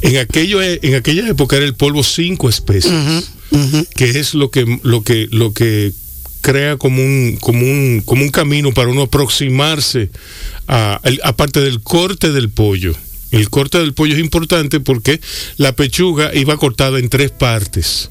[0.00, 3.86] En, aquello, en aquella época era el polvo cinco especias Ujú.
[3.94, 5.92] que es lo que lo que lo que
[6.40, 10.10] crea como un como un como un camino para uno aproximarse
[10.66, 12.94] a aparte del corte del pollo
[13.30, 15.20] el corte del pollo es importante porque
[15.58, 18.10] la pechuga iba cortada en tres partes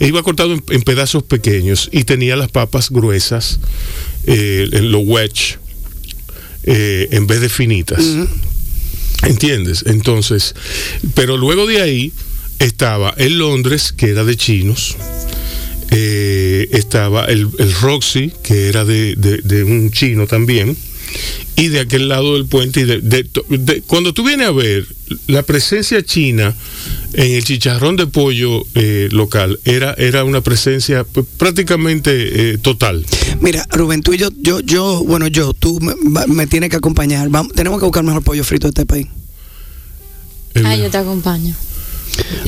[0.00, 3.58] iba cortado en, en pedazos pequeños y tenía las papas gruesas
[4.26, 5.58] eh, en los wedge
[6.64, 8.04] eh, en vez de finitas
[9.24, 9.82] ¿Entiendes?
[9.86, 10.54] Entonces,
[11.14, 12.12] pero luego de ahí
[12.60, 14.96] estaba el Londres, que era de chinos,
[15.90, 20.76] eh, estaba el, el Roxy, que era de, de- de un chino también,
[21.56, 24.86] y de aquel lado del puente, y de, de- de- cuando tú vienes a ver
[25.26, 26.54] la presencia china
[27.14, 33.04] en el chicharrón de pollo eh, local, era, era una presencia pues, prácticamente eh, total.
[33.40, 36.76] Mira, Rubén, tú y yo, yo, yo, bueno, yo, tú me, va- me tienes que
[36.76, 37.28] acompañar.
[37.28, 39.06] Vamos, tenemos que buscar mejor pollo frito de este país.
[40.54, 41.54] El- Ah, yo te acompaño.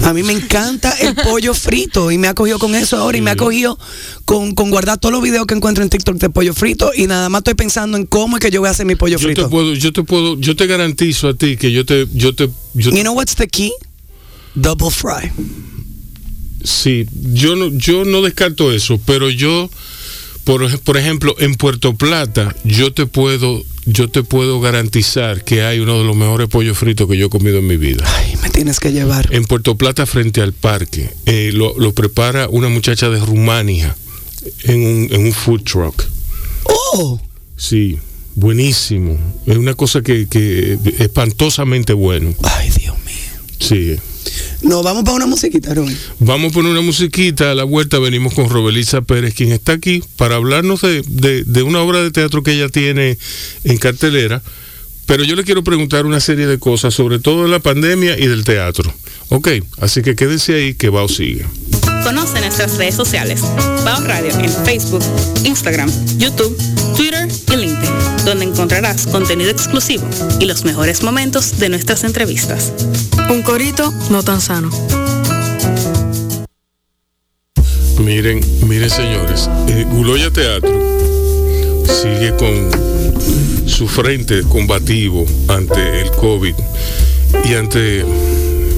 [0.03, 3.21] A mí me encanta el pollo frito y me ha cogido con eso ahora y
[3.21, 3.79] me ha cogido
[4.25, 7.29] con, con guardar todos los videos que encuentro en TikTok de pollo frito y nada
[7.29, 9.45] más estoy pensando en cómo es que yo voy a hacer mi pollo yo frito.
[9.45, 12.49] te puedo, yo te puedo, yo te garantizo a ti que yo te, yo te,
[12.75, 13.73] yo You know what's the key?
[14.55, 15.31] Double fry.
[16.65, 19.71] Sí, yo no, yo no descarto eso, pero yo,
[20.45, 25.81] por, por ejemplo, en Puerto Plata, yo te puedo, yo te puedo garantizar que hay
[25.81, 28.05] uno de los mejores pollos fritos que yo he comido en mi vida.
[28.17, 29.29] Ay, me tienes que llevar.
[29.33, 33.95] En Puerto Plata, frente al parque, eh, lo, lo prepara una muchacha de Rumania
[34.65, 36.05] en un, en un food truck.
[36.65, 37.21] Oh,
[37.57, 37.99] Sí,
[38.35, 39.19] buenísimo.
[39.47, 42.35] Es una cosa que, que espantosamente bueno.
[42.43, 43.57] ay, Dios mío.
[43.59, 43.97] Sí.
[44.63, 45.97] No, vamos para una musiquita, Rubén.
[46.19, 50.03] Vamos a poner una musiquita, a la vuelta venimos con Robelisa Pérez, quien está aquí
[50.17, 53.17] para hablarnos de, de- de una obra de teatro que ella tiene
[53.65, 54.43] en cartelera,
[55.07, 58.27] pero yo le quiero preguntar una serie de cosas, sobre todo de la pandemia y
[58.27, 58.93] del teatro.
[59.31, 59.49] Ok,
[59.81, 61.47] así que quédense ahí que Bao sigue.
[62.05, 63.41] Conoce nuestras redes sociales.
[63.85, 65.03] Bao Radio en Facebook,
[65.45, 66.57] Instagram, YouTube,
[66.97, 67.91] Twitter y LinkedIn,
[68.31, 72.73] donde encontrarás contenido exclusivo y los mejores momentos de nuestras entrevistas.
[73.29, 74.71] Un corito no tan sano.
[77.99, 80.71] Miren, miren señores, eh, Guloya Teatro
[81.85, 86.55] sigue con su frente combativo ante el COVID
[87.47, 88.05] y ante,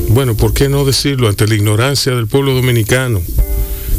[0.09, 1.29] bueno, ¿por qué no decirlo?
[1.29, 3.21] Ante la ignorancia del pueblo dominicano,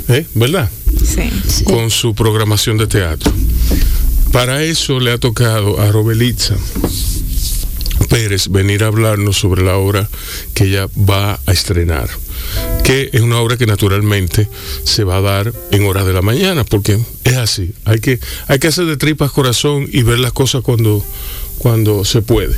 [0.07, 0.25] ¿eh?
[0.33, 0.67] ¿verdad?
[1.05, 1.63] Sí.
[1.63, 3.31] Con su programación de teatro.
[4.33, 6.55] Para eso le ha tocado a Robelitza
[8.09, 10.09] Pérez venir a hablarnos sobre la obra
[10.55, 12.09] que ella va a estrenar,
[12.83, 14.49] que es una obra que naturalmente
[14.85, 18.57] se va a dar en horas de la mañana, porque es así, hay que, hay
[18.57, 21.05] que hacer de tripas corazón y ver las cosas cuando,
[21.59, 22.57] cuando se puede.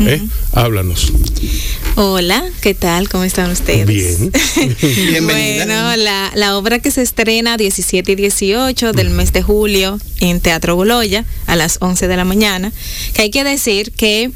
[0.00, 0.22] ¿Eh?
[0.52, 1.12] Háblanos.
[1.96, 3.08] Hola, ¿qué tal?
[3.08, 3.86] ¿Cómo están ustedes?
[3.86, 4.32] Bien.
[4.82, 5.64] Bienvenida.
[5.64, 10.40] Bueno, la, la obra que se estrena 17 y 18 del mes de julio en
[10.40, 12.72] Teatro Goloya a las 11 de la mañana,
[13.14, 14.30] que hay que decir que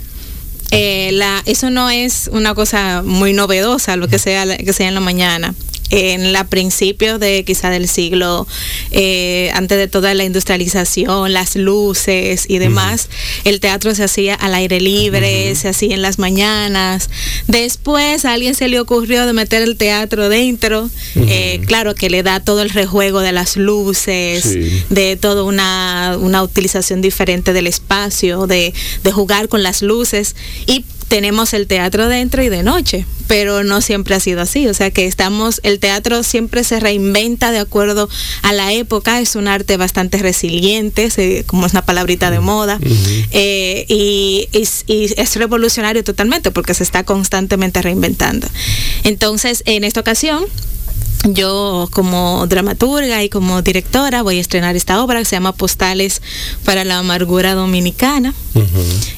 [0.71, 4.95] eh, la, eso no es una cosa muy novedosa lo que sea, que sea en
[4.95, 5.55] la mañana.
[5.91, 8.47] En la principio de quizá del siglo,
[8.93, 13.09] eh, antes de toda la industrialización, las luces y demás,
[13.45, 17.11] el teatro se hacía al aire libre, se hacía en las mañanas.
[17.49, 22.23] Después a alguien se le ocurrió de meter el teatro dentro, eh, claro que le
[22.23, 24.83] da todo el rejuego de las luces, Sí.
[24.91, 28.73] de toda una, una utilización diferente del espacio, de,
[29.03, 30.35] de jugar con las luces
[30.67, 34.75] y tenemos el teatro dentro y de noche, pero no siempre ha sido así, o
[34.75, 38.09] sea que estamos, el teatro siempre se reinventa de acuerdo
[38.43, 42.79] a la época, es un arte bastante resiliente, se- como es una palabrita de moda,
[43.33, 48.47] eh, y, y- y es revolucionario totalmente porque se está constantemente reinventando.
[49.03, 50.45] Entonces, en esta ocasión,
[51.25, 56.23] yo como dramaturga y como directora voy a estrenar esta obra que se llama Postales
[56.65, 58.35] para la Amargura Dominicana.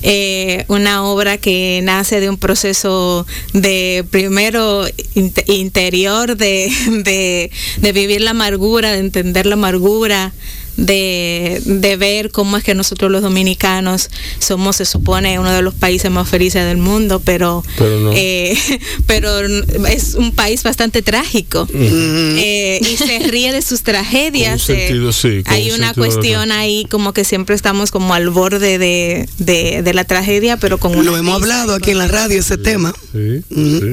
[0.03, 4.85] Eh, una obra que nace de un proceso de primero
[5.15, 6.71] inte- interior de,
[7.05, 10.33] de- de vivir la amargura, de entender la amargura,
[10.76, 14.08] de, de ver cómo es que nosotros los dominicanos
[14.38, 18.12] somos, se supone, uno de los países más felices del mundo, pero, Pero no.
[18.14, 18.56] eh,
[19.06, 19.40] pero
[19.87, 24.62] es un país bastante trágico Eh, y se ríe de sus tragedias.
[24.66, 27.90] Con un eh, sentido, sí, con hay un una cuestión ahí como que siempre estamos
[27.90, 31.90] como al borde de, de- de la tragedia, pero con una Lo hemos hablado aquí
[31.90, 32.94] en la radio ese tema.
[33.12, 33.42] Sí.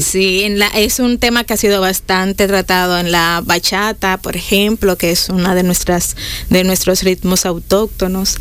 [0.01, 4.35] Sí, en la, es un tema que ha sido bastante tratado en la bachata, por
[4.35, 6.15] ejemplo, que es una de nuestras
[6.49, 8.37] de nuestros ritmos autóctonos,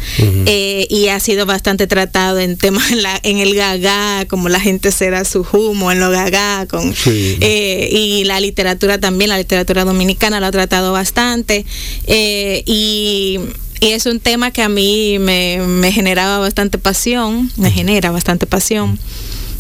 [0.47, 4.61] eh, y ha sido bastante tratado en temas en, la- en el gagá, como la
[4.61, 7.37] gente se da su humo en lo gagá, con Sí.
[7.41, 11.65] eh, y la literatura también, la literatura dominicana lo ha tratado bastante,
[12.07, 13.41] eh, y
[13.81, 18.45] y es un tema que a mí me, me generaba bastante pasión, me genera bastante
[18.45, 18.99] pasión.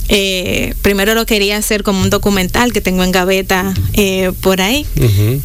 [0.08, 4.84] Eh, primero lo quería hacer como un documental que tengo en gaveta eh, por ahí,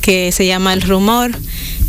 [0.01, 1.31] que se llama El Rumor.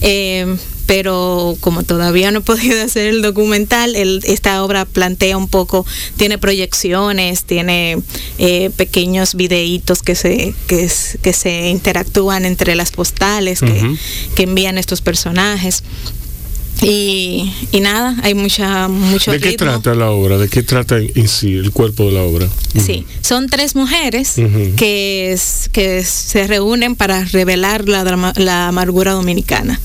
[0.02, 5.48] eh, pero como todavía no he podido hacer el documental, el- esta obra plantea un
[5.48, 7.98] poco, tiene proyecciones, tiene
[8.38, 13.60] eh, pequeños videitos que se, que, se interactúan entre las postales
[14.34, 15.82] que envían estos personajes.
[16.82, 19.66] Y, y nada, hay mucha, mucho ¿De qué ritmo.
[19.66, 20.36] trata la obra?
[20.38, 22.48] ¿De qué trata en sí el cuerpo de la obra?
[22.84, 24.34] Sí, son tres mujeres
[24.76, 29.80] que, es- que se reúnen para revelar la, drama- la amargura dominicana,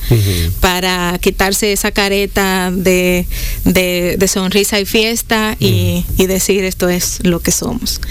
[0.60, 3.26] para quitarse esa careta de,
[3.66, 8.02] de- de sonrisa y fiesta y, y decir esto es lo que somos.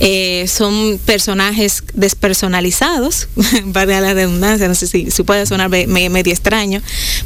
[0.00, 3.28] Eh, son personajes despersonalizados,
[3.64, 6.80] valga la redundancia, no sé si, si puede sonar me- me- medio extraño,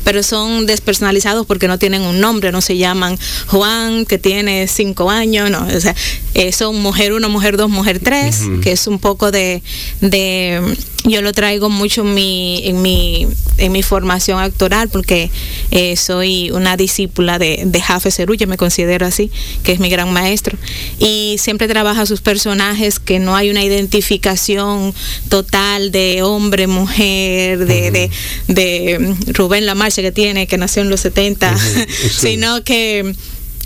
[0.05, 1.02] pero son despersonalizados
[1.47, 5.81] porque no tienen un nombre, no se llaman Juan, que tiene cinco años, no, o
[5.81, 5.95] sea,
[6.35, 9.63] eh, son mujer uno, mujer dos, mujer tres, que es un poco de,
[10.01, 10.61] de
[11.05, 13.27] yo lo traigo mucho en mi, en mi,
[13.59, 15.31] en mi formación actoral porque
[15.71, 19.31] eh, soy una discípula de, de Jafe Cerulla, me considero así,
[19.65, 20.57] que es mi gran maestro.
[20.99, 24.95] Y siempre trabaja sus personajes que no hay una identificación
[25.29, 28.11] total de hombre, mujer, de, de,
[28.49, 31.87] de Rubén Lamarche que tiene, que nació en los 70, sí.
[32.11, 33.15] sino que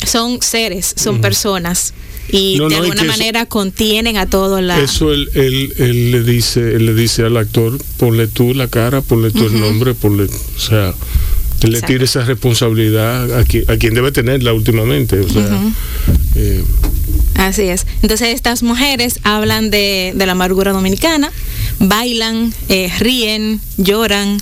[0.06, 1.92] son seres, son personas.
[2.30, 4.80] Y No, de no, alguna que eso- manera contienen a todo la...
[4.80, 9.00] Eso él, él, él le dice, él le dice al actor, ponle tú la cara,
[9.00, 10.92] ponle tú el nombre, ponle, o sea,
[11.62, 15.60] él le tira esa responsabilidad a quien, a quien debe tenerla últimamente, o sea,
[16.34, 16.62] eh,
[17.36, 17.86] Así es.
[18.02, 21.30] Entonces estas mujeres hablan de, de la amargura dominicana,
[21.78, 24.38] bailan, eh, ríen, lloran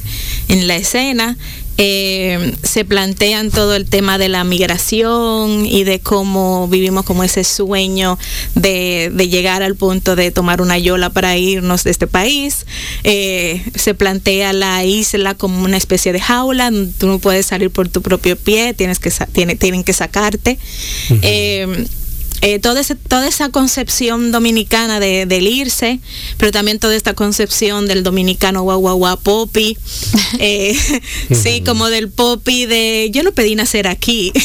[0.49, 1.37] en la escena,
[1.78, 7.44] eh, se plantean todo el tema de la migración y de cómo vivimos como ese
[7.44, 8.18] sueño
[8.54, 12.66] de, de llegar al punto de tomar una yola para irnos de este país.
[13.02, 17.88] Eh, se plantea la isla como una especie de jaula, tú no puedes salir por
[17.88, 20.58] tu propio pie, tienes que tiene- tienen que sacarte.
[21.22, 21.87] Eh,
[22.44, 25.98] eh, toda, ese- toda esa concepción dominicana de, del irse,
[26.37, 29.76] pero también toda esta concepción del dominicano guau guau guau popi,
[30.38, 30.76] eh,
[31.33, 34.30] sí, como del popi de yo no pedí nacer aquí,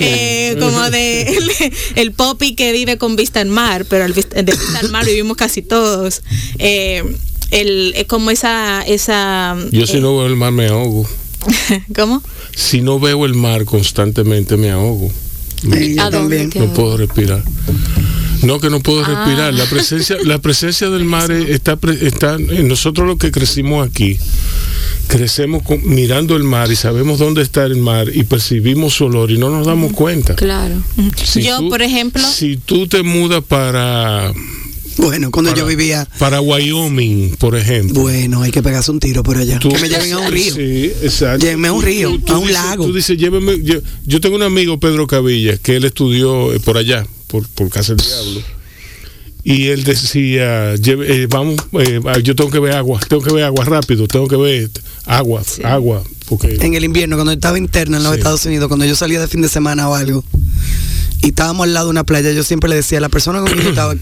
[0.00, 1.50] Eh, como de el,
[1.96, 5.06] el popi que vive con vista al mar, pero el vista, de vista al mar
[5.06, 6.22] vivimos casi todos.
[6.58, 7.02] Eh,
[7.50, 11.08] el, como esa, esa yo si no veo el mar me ahogo,
[11.94, 12.22] ¿cómo?
[12.56, 15.10] si no veo el mar constantemente me ahogo,
[15.72, 16.50] Sí, yo ¿A dónde también.
[16.50, 17.42] te- no puedo respirar.
[18.42, 19.08] No, que no puedo Ah.
[19.24, 19.54] respirar.
[19.54, 24.18] La presencia, la presencia del mar está, pre- está nosotros los que crecimos aquí.
[25.06, 29.30] Crecemos con- mirando el mar y sabemos dónde está el mar y percibimos su olor
[29.30, 30.34] y no nos damos cuenta.
[30.34, 30.74] Claro.
[31.22, 34.32] Si Yo, tú- por ejemplo, Si tú te mudas para
[34.96, 36.08] Bueno, cuando para, yo vivía.
[36.18, 38.00] Para Wyoming, por ejemplo.
[38.00, 39.58] Bueno, hay que pegarse un tiro por allá.
[39.58, 40.54] Tú- que me lleven a un río.
[40.54, 41.44] Sí, exacto.
[41.44, 42.86] Llévenme a un río, tú- tú a un dices- lago.
[42.86, 43.60] Tú dices, lléveme.
[43.62, 43.76] Yo,
[44.06, 47.94] yo tengo un amigo, Pedro Cavilla, que él estudió eh, por allá, por, por Casa
[47.94, 48.40] del Diablo.
[49.46, 53.64] Y él decía, eh, vamos, eh, yo tengo que ver agua, tengo que ver agua
[53.66, 54.70] rápido, tengo que ver
[55.04, 58.18] agua, agua, porque En el invierno, cuando estaba interna en los Sí.
[58.20, 60.24] Estados Unidos, cuando yo salía de fin de semana o algo,
[61.20, 63.48] y estábamos al lado de una playa, yo siempre le decía a la persona con
[63.50, 63.94] quien yo estaba,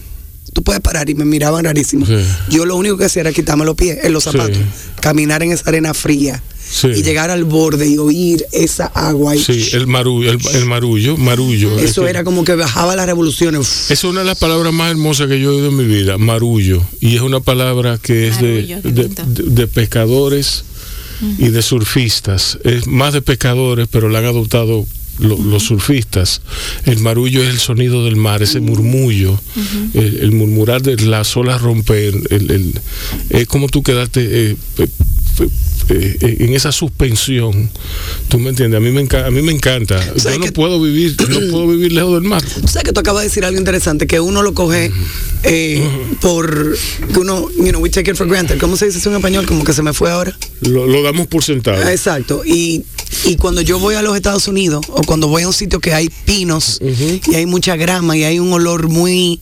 [0.53, 2.07] tú puedes parar, y me miraban rarísimo.
[2.07, 2.15] Sí.
[2.51, 4.63] Yo lo único que hacía era quitarme los pies, en los zapatos, Sí.
[5.01, 6.89] caminar en esa arena fría, Sí.
[6.89, 9.37] y llegar al borde y oír esa agua.
[9.37, 11.79] Y sí, el marullo, el, el marullo, marullo.
[11.79, 13.61] es eso que- era como que bajaba las revoluciones.
[13.61, 13.91] Uf.
[13.91, 16.83] Es una de las palabras más hermosas que yo he oído en mi vida, marullo.
[17.01, 19.09] Y es una palabra que es Marullo, de-
[19.45, 20.65] de pescadores
[21.39, 22.59] y de surfistas.
[22.65, 24.87] Es más de pescadores, pero la han adoptado
[25.19, 26.41] lo- los surfistas.
[26.85, 29.41] El marullo es el sonido del mar, ese murmullo,
[29.95, 32.15] el, el murmurar de las olas romper.
[32.31, 32.81] El, el-
[33.31, 34.89] es como tú quedarte eh, pe-
[35.89, 37.71] eh, en esa suspensión.
[38.29, 38.79] ¿Tú me entiendes?
[38.79, 40.01] A mí me, enca- a mí me encanta.
[40.17, 42.43] sea, Yo no puedo vivir, no puedo vivir lejos del mar.
[42.43, 44.91] Tú sabes que tú acabas de decir algo interesante, que uno lo coge
[45.43, 45.83] eh,
[46.21, 46.77] por,
[47.13, 48.59] que uno, you know, we take it for granted.
[48.59, 49.45] ¿Cómo se dice eso en español?
[49.47, 50.37] Como que se me fue ahora.
[50.63, 51.83] Lo, lo damos por sentado.
[51.85, 52.43] Ah, Exacto.
[52.45, 52.85] Y,
[53.25, 55.93] y cuando yo voy a los Estados Unidos o cuando voy a un sitio que
[55.95, 56.81] hay pinos
[57.31, 59.41] y hay mucha grama y hay un olor muy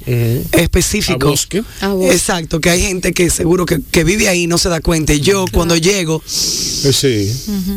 [0.53, 1.29] específico.
[1.29, 1.63] A bosque.
[1.81, 2.13] A bosque.
[2.15, 5.13] Exacto, que hay gente que seguro que, que vive ahí y no se da cuenta.
[5.13, 7.33] Y yo cuando llego, Eh, sí.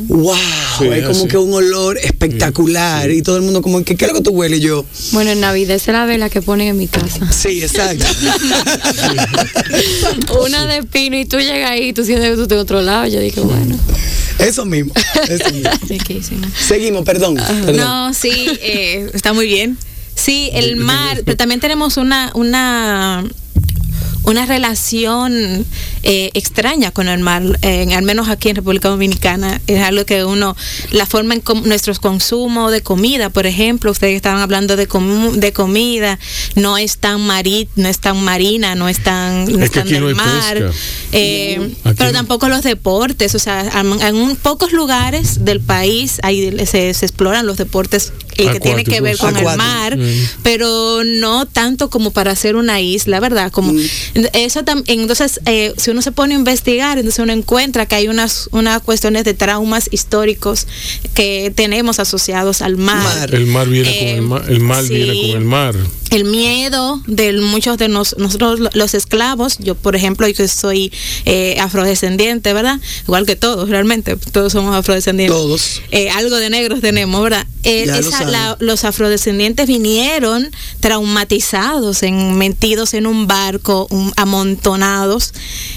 [0.07, 0.35] wow,
[0.79, 1.27] Sí, hay como así.
[1.27, 4.31] que un olor espectacular y todo el mundo como que, ¿qué es lo que tú
[4.31, 4.61] hueles?
[4.61, 7.31] Yo, Bueno, en Navidad es la vela que ponen en mi casa.
[7.31, 8.05] sí, exacto.
[10.45, 12.81] Una de pino y tú llegas ahí y tú sientes que tú estás en otro
[12.81, 13.07] lado.
[13.07, 13.77] Yo dije, bueno.
[14.39, 14.93] Eso mismo.
[15.29, 15.69] Eso mismo.
[15.87, 16.47] Riquísimo.
[16.57, 17.35] Seguimos, perdón.
[17.35, 17.77] perdón.
[17.77, 19.77] No, sí, eh, está muy bien.
[20.15, 23.23] Sí, el mar, pero también tenemos una, una,
[24.23, 25.65] una relación
[26.03, 30.23] eh, extraña con el mar, eh, al menos aquí en República Dominicana, es algo que
[30.23, 30.55] uno,
[30.91, 35.31] la forma en com- nuestros consumos de comida, por ejemplo, ustedes estaban hablando de, comu-
[35.33, 36.19] de comida,
[36.55, 40.07] no es tan mari, no es tan marina, no es tan, no Es tan no
[40.07, 40.71] del mar,
[41.11, 42.17] eh, Aquí pero no.
[42.17, 47.05] tampoco los deportes, o sea, en, en un- pocos lugares del país ahí se, se
[47.05, 50.27] exploran los deportes eh, que tienen que ver con el mar, Mm.
[50.43, 53.51] pero no tanto como para hacer una isla, ¿verdad?
[53.51, 53.73] Como
[54.33, 58.07] eso tam- entonces eh, si uno se pone a investigar, entonces uno encuentra que hay
[58.07, 60.67] unas unas cuestiones de traumas históricos
[61.13, 63.03] que tenemos asociados al mar.
[63.03, 63.33] Mar.
[63.35, 64.93] El mar viene Eh, con el mar, el mar sí.
[64.93, 65.75] viene con el mar.
[66.09, 70.47] El miedo de muchos de nos- nosotros lo- los esclavos, yo por ejemplo, yo que
[70.47, 70.91] soy
[71.25, 72.79] eh, afrodescendiente, ¿verdad?
[73.03, 75.35] Igual que todos, realmente, todos somos afrodescendientes.
[75.35, 75.81] Todos.
[75.91, 77.47] Eh, algo de negros tenemos, ¿verdad?
[77.63, 84.13] Eh, Ya lo esa- la- los afrodescendientes vinieron traumatizados, en, metidos en un barco, un-
[84.15, 85.33] amontonados.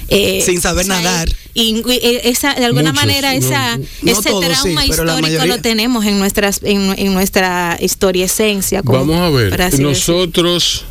[0.09, 1.29] eh, Sin saber o sea, nadar.
[1.55, 5.59] Y, y esa, de alguna Muchos, manera, no- esa, no ese todos, trauma histórico lo
[5.61, 8.83] tenemos en, nuestras, en, en nuestra historia esencia.
[8.83, 10.85] como- Vamos a ver, nosotros,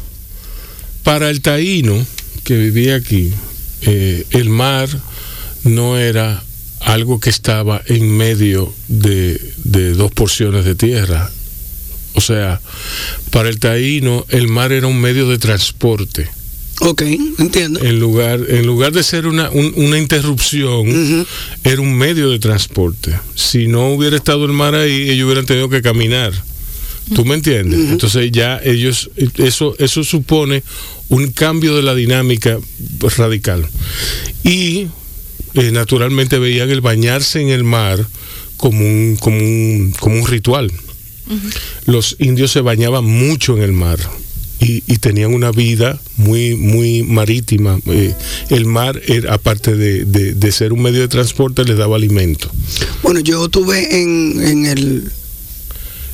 [1.04, 2.06] para el taíno
[2.44, 3.32] que vivía aquí,
[3.82, 4.89] eh, el mar
[5.63, 6.44] no era
[6.80, 11.32] algo que estaba en medio de, de dos porciones de tierra.
[12.15, 12.62] O sea,
[13.32, 16.30] para el taíno el mar era un medio de transporte.
[16.82, 17.04] Ok,
[17.39, 17.80] entiendo.
[17.82, 21.25] En lugar, en lugar de ser una, un- una interrupción,
[21.63, 23.17] era un medio de transporte.
[23.34, 26.34] Si no hubiera estado el mar ahí, ellos hubieran tenido que caminar.
[27.13, 27.80] ¿Tú me entiendes?
[27.91, 30.63] Entonces ya ellos, eso, eso supone
[31.10, 32.58] un cambio de la dinámica
[33.17, 33.65] radical.
[34.43, 34.88] Y
[35.54, 38.06] eh, naturalmente veían el bañarse en el mar
[38.58, 40.71] como un, como un, como un ritual.
[41.86, 44.00] Los indios se bañaban mucho en el mar.
[44.60, 47.78] Y, y tenían una vida muy muy marítima.
[47.88, 48.16] Eh,
[48.50, 52.50] el mar, era, aparte de, de- de ser un medio de transporte, les daba alimento.
[53.04, 55.12] Bueno, yo tuve en, en el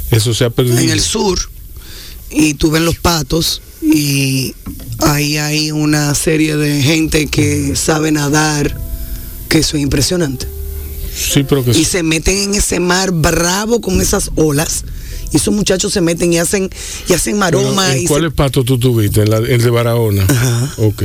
[0.09, 0.79] Eso se ha perdido.
[0.79, 1.39] en el sur
[2.31, 4.55] y tuve en los patos y
[4.99, 8.75] ahí hay una serie de gente que sabe nadar
[9.49, 10.47] que eso es impresionante
[11.13, 14.85] Sí, pero que y se meten en ese mar bravo con esas olas
[15.31, 16.69] y esos muchachos se meten y hacen
[17.09, 19.21] y hacen maroma Pero, ¿en y ¿Cuál se- pato tú tuviste?
[19.23, 20.25] ¿En la- el de Barahona?
[20.27, 20.73] Ajá.
[20.77, 21.03] Ok.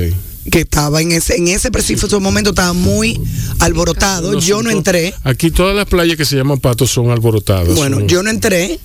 [0.50, 3.20] que estaba en ese en ese preciso momento estaba muy
[3.58, 7.74] alborotado yo no entré Aquí todas las playas que se llaman patos son alborotadas.
[7.74, 8.78] bueno yo no entré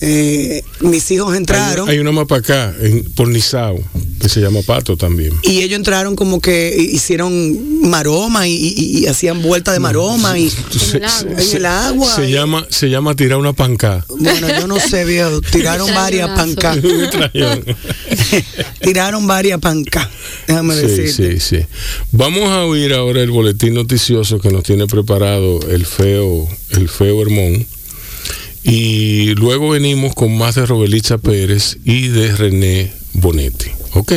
[0.00, 3.78] eh, mis hijos entraron Hay, hay una más para acá, en, por Nizao.
[4.20, 5.32] que se llama Pato también.
[5.42, 10.50] Y ellos entraron como que hicieron maroma y, y- y hacían vuelta de maroma y
[10.50, 11.42] Se, el agua.
[11.42, 12.14] en el agua.
[12.16, 14.04] se y- llama, se llama tirar una pancá.
[14.18, 15.40] Bueno, yo no sé, viejo.
[15.52, 16.78] Tiraron varias pancas.
[18.80, 20.08] Tiraron varias pancas.
[20.46, 21.40] Déjame Sí, decirte.
[21.40, 21.66] sí, sí.
[22.12, 27.22] Vamos a oír ahora el boletín noticioso que nos tiene preparado el feo, el feo
[27.22, 27.66] Hermón.
[28.64, 33.70] Y luego venimos con más de Robelitza Pérez y de René Bonetti.
[33.92, 34.12] Ok,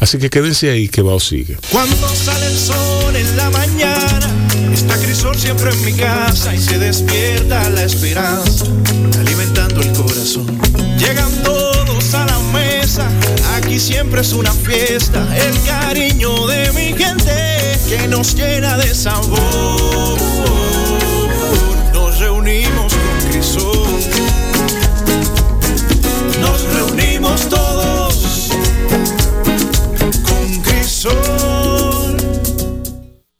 [0.00, 1.56] así que quédense ahí que va o sigue.
[1.70, 4.28] Cuando sale el sol en la mañana,
[4.74, 8.66] está Crisol siempre en mi casa y se despierta la esperanza,
[9.18, 10.46] alimentando el corazón.
[10.98, 13.08] Llegan todos a la mesa,
[13.54, 20.18] aquí siempre es una fiesta, el cariño de mi gente que nos llena de sabor.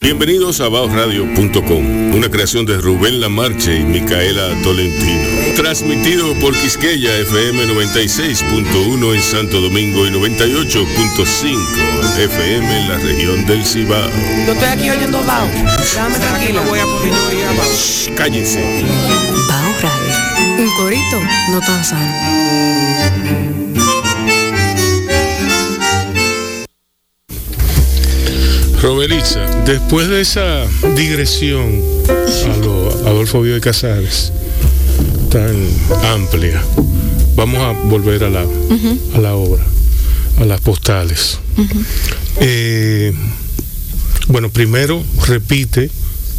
[0.01, 5.55] Bienvenidos a baosradio.com, una creación de Rubén Lamarche y Micaela Tolentino.
[5.55, 13.65] Transmitido por Quisqueya FM 96.1 en Santo Domingo y 98.5 FM en la región del
[13.65, 14.11] Cibao.
[14.45, 15.47] Yo estoy aquí oyendo Bao.
[15.79, 16.65] Déjame tranquilo.
[16.69, 17.15] Voy a poner
[17.73, 18.61] Shh, Cállense.
[19.49, 20.17] Bao Radio.
[20.59, 21.21] Un corito
[21.53, 23.62] no tan sano.
[28.83, 30.67] Robeliza, después de esa
[30.97, 34.33] digresión a lo Adolfo Bioy Casares,
[35.31, 35.55] tan
[36.13, 36.61] amplia,
[37.37, 38.45] vamos a volver a la,
[39.15, 39.63] a la obra,
[40.41, 41.39] a las postales.
[42.41, 43.15] Eh,
[44.27, 45.89] bueno, primero repite,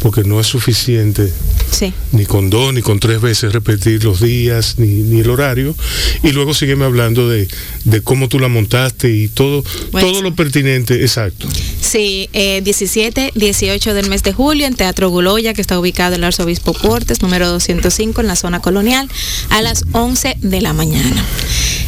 [0.00, 1.32] porque no es suficiente
[1.74, 1.92] Sí.
[2.12, 5.74] ni con dos ni con tres veces repetir los días ni, ni el horario
[6.22, 7.48] y luego sígueme hablando de,
[7.84, 10.08] de cómo tú la montaste y todo Bueno.
[10.08, 11.48] todo lo pertinente exacto
[11.80, 16.20] Sí, eh, 17, 18 del mes de julio en Teatro Guloya, que está ubicado en
[16.20, 19.08] el Arzobispo Portes, número 205, en la zona colonial,
[19.50, 21.24] a las 11 de la mañana.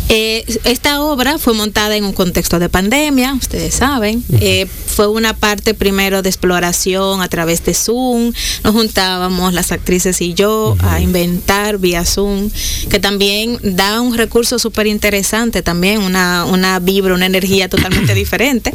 [0.08, 4.24] Eh, esta obra fue montada en un contexto de pandemia, ustedes saben.
[4.40, 8.32] Eh, fue una parte primero de exploración a través de Zoom.
[8.62, 12.50] Nos juntábamos las actrices y yo a inventar vía Zoom,
[12.88, 18.72] que también da un recurso súper interesante, también una, una vibra, una energía totalmente diferente.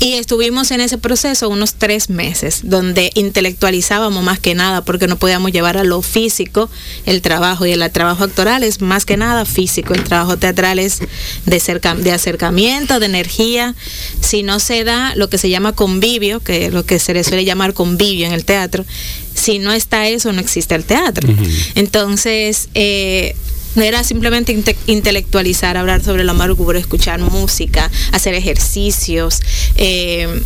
[0.00, 5.16] Y estuvimos en ese proceso unos tres meses, donde intelectualizábamos más que nada, porque no
[5.18, 6.70] podíamos llevar a lo físico
[7.04, 11.00] el trabajo, y el trabajo actoral es más que nada físico, el trabajo teatral es
[11.44, 13.74] de, cerca- de acercamiento, de energía.
[14.22, 17.22] Si no se da lo que se llama convivio, que es lo que se le
[17.22, 18.86] suele llamar convivio en el teatro,
[19.34, 21.28] si no está eso, no existe el teatro.
[21.74, 23.36] Entonces, eh,
[23.74, 29.40] no era simplemente inte- intelectualizar, hablar sobre la amargura, escuchar música, hacer ejercicios,
[29.76, 30.42] eh,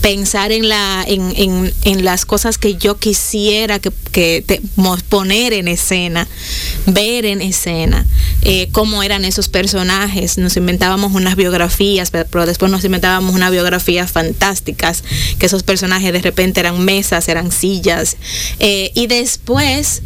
[0.00, 4.62] pensar en, la, en, en- en las cosas que yo quisiera que, que te-
[5.10, 6.26] poner en escena,
[6.86, 8.06] ver en escena,
[8.42, 10.38] eh, cómo eran esos personajes.
[10.38, 15.04] Nos inventábamos unas biografías, pero pero después nos inventábamos unas biografías fantásticas,
[15.38, 18.16] que esos personajes de repente eran mesas, eran sillas.
[18.58, 20.00] eh, y después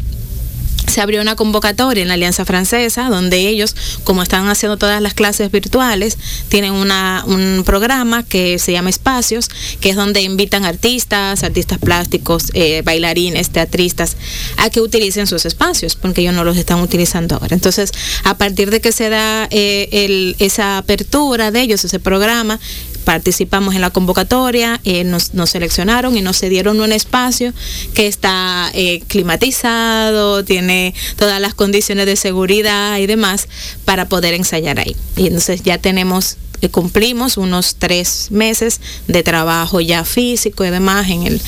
[0.95, 3.75] se abrió una convocatoria en la Alianza Francesa, donde ellos,
[4.05, 6.17] como están haciendo todas las clases virtuales,
[6.47, 9.49] tienen una, un programa que se llama Espacios,
[9.81, 14.15] que es donde invitan artistas, artistas plásticos, eh, bailarines, teatristas,
[14.55, 17.55] a que utilicen sus espacios, porque ellos no los están utilizando ahora.
[17.55, 17.91] Entonces,
[18.23, 22.57] a partir de que se da eh, esa apertura de ellos, ese programa,
[23.05, 27.53] participamos en la convocatoria, eh, nos, nos seleccionaron y nos cedieron un espacio
[27.93, 33.47] que está eh, climatizado, tiene todas las condiciones de seguridad y demás
[33.85, 34.95] para poder ensayar ahí.
[35.15, 41.09] Y entonces ya tenemos, eh, cumplimos unos tres meses de trabajo ya físico y demás
[41.09, 41.41] en el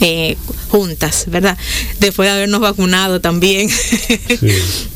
[0.00, 0.36] eh,
[0.68, 1.56] juntas, ¿verdad?
[2.00, 3.70] Después de habernos vacunado también.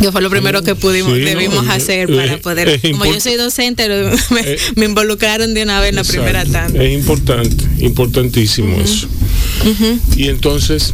[0.00, 2.68] Que fue lo primero que pudimos, Sí, no, debimos es- hacer para poder.
[2.68, 6.04] es Como yo soy docente, lo- me, Eh, me involucraron de una vez en la
[6.04, 6.82] primera tanda.
[6.82, 9.06] es importante importantísimo eso
[10.16, 10.92] y entonces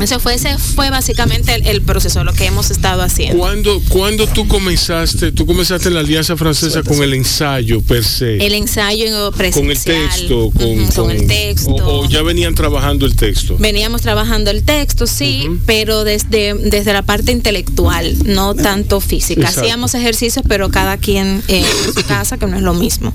[0.00, 3.38] Eso fue, ese fue básicamente el, el proceso, lo que hemos estado haciendo.
[3.38, 5.30] ¿Cuándo, cuándo tú comenzaste?
[5.32, 8.44] Tú comenzaste en la Alianza Francesa con el ensayo per se.
[8.44, 9.96] El ensayo con presencial.
[9.96, 11.70] el texto, con, con- el texto.
[11.70, 13.56] O, o ya venían trabajando el texto.
[13.58, 19.42] Veníamos trabajando el texto, sí, pero desde, desde la parte intelectual, no tanto física.
[19.42, 19.60] Exacto.
[19.60, 23.14] Hacíamos ejercicios, pero cada quien eh, en su casa, que no es lo mismo.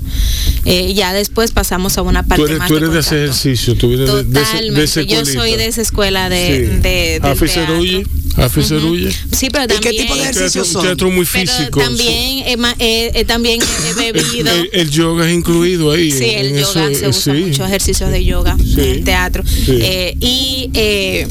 [0.64, 3.18] Eh, ya después pasamos a una parte Tú eres, más tú de eres de hacer
[3.28, 3.48] contacto.
[3.48, 4.84] ejercicio, tú vienes de- de, ese- de Totalmente.
[4.84, 6.67] ese Yo soy de esa escuela de, Sí.
[6.68, 7.78] De, del teatro.
[7.78, 8.06] Uyi,
[8.36, 9.10] Afe Cerulle.
[9.32, 9.96] Sí, pero ¿Y qué también...
[10.02, 10.80] tipo de Un ejercicios teatro, son?
[10.80, 11.80] un teatro muy pero físico.
[11.80, 13.60] también, he ma- he- he también
[14.00, 14.50] he bebido...
[14.52, 16.12] El, el yoga es incluido ahí.
[16.12, 17.40] Sí, en el eso, yoga se eh, usa sí.
[17.42, 18.74] mucho, ejercicios de yoga Sí.
[18.74, 19.42] en el teatro.
[19.46, 19.78] Sí.
[19.80, 21.26] Eh, y eh,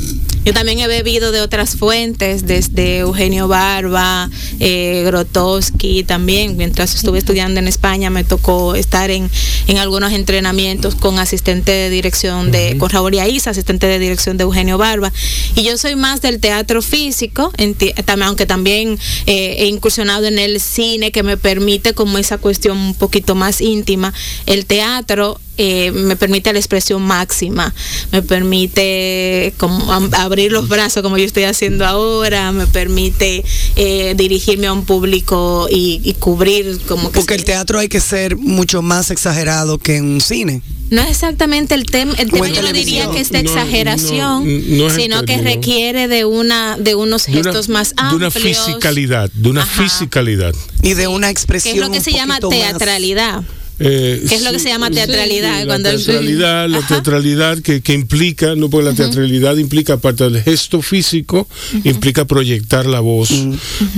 [0.47, 4.29] yo también he bebido de otras fuentes, desde Eugenio Barba,
[4.61, 6.55] eh, Grotowski también.
[6.55, 9.29] Mientras estuve estudiando en España me tocó estar en,
[9.67, 14.43] en algunos entrenamientos con asistente de dirección de, con Raúl Isa, asistente de dirección de
[14.43, 15.11] Eugenio Barba.
[15.57, 20.61] Y yo soy más del teatro físico, tam- aunque también eh, he incursionado en el
[20.61, 24.13] cine que me permite como esa cuestión un poquito más íntima.
[24.45, 27.73] El teatro eh, me permite la expresión máxima,
[28.11, 33.43] me permite como abrir los brazos como yo estoy haciendo ahora, me permite
[33.75, 37.99] eh, dirigirme a un público y, y cubrir como que Porque el teatro hay que
[38.01, 40.61] ser mucho más exagerado que en un cine.
[40.89, 44.45] no es exactamente el, tem- el tema, yo no diría que es de No, exageración,
[44.45, 47.93] no, no es el sino que requiere de una de unos De una, gestos más
[47.95, 48.57] de una amplios.
[48.65, 49.83] fisicalidad, de una Ajá.
[49.83, 50.53] fisicalidad.
[50.83, 51.75] Y de una que expresión.
[51.75, 53.43] es lo que un se llama más- teatralidad.
[53.79, 55.59] Eh, ¿Qué es lo que se llama teatralidad?
[55.59, 56.87] la Cuando el- teatralidad, la Ajá.
[56.87, 61.47] teatralidad que, que implica, no porque la teatralidad implica aparte del gesto físico,
[61.83, 63.29] implica proyectar la voz.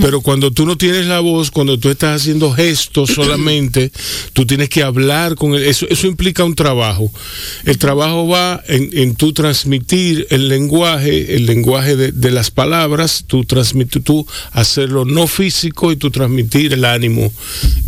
[0.02, 3.90] Pero cuando tú no tienes la voz, cuando tú estás haciendo gestos solamente,
[4.34, 5.64] tú tienes que hablar con él.
[5.64, 7.10] Eso, eso implica un trabajo.
[7.64, 13.24] El trabajo va en, en tú transmitir el lenguaje, el lenguaje de, de las palabras,
[13.26, 17.32] tú transmitir, tú hacerlo no físico y tú transmitir el ánimo.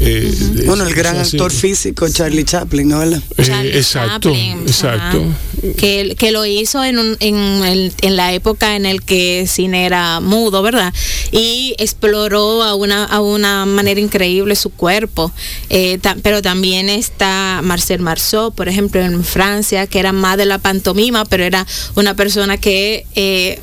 [0.01, 1.82] eh, de- Bueno, el gran actor físico,
[2.13, 2.99] Charlie Chaplin, ¿no?
[3.01, 3.21] ¿Verdad?
[3.65, 5.19] Eh, exacto, Chaplin, exacto.
[5.19, 9.41] ajá, que, que lo hizo en, un- en, el- en la época en el que
[9.41, 10.93] el cine era mudo, ¿verdad?
[11.31, 15.33] Y exploró a una, a una manera increíble su cuerpo.
[15.71, 20.47] Eh, ta- pero también está Marcel Marceau, por ejemplo, en Francia, que era más de
[20.47, 21.67] la pantomima, pero era
[21.97, 23.07] una persona que...
[23.15, 23.61] eh,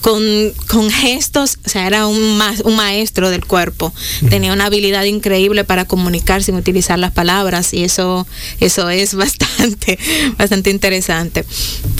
[0.00, 0.22] con,
[0.68, 3.92] con gestos, o sea, era un, ma- un maestro del cuerpo.
[4.30, 8.26] Tenía una habilidad increíble para comunicar sin utilizar las palabras y eso,
[8.60, 9.98] eso es bastante,
[10.38, 11.44] bastante interesante.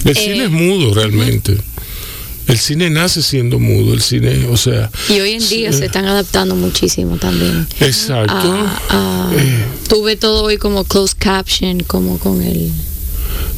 [0.04, 1.58] El Eh, cine es mudo realmente.
[2.46, 6.06] El cine nace siendo mudo, el cine, o sea, Y hoy en día se están
[6.06, 7.66] adaptando muchísimo también.
[7.80, 8.32] exacto.
[8.34, 12.70] Ah, ah, Eh, tuve todo hoy como closed caption, como con el...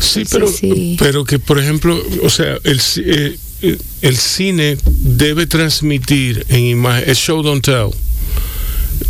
[0.01, 0.97] sí, pero, sí.
[0.99, 7.09] pero que por ejemplo, o sea, el, eh, eh, el cine debe transmitir en imagen,
[7.09, 7.91] es show don't tell.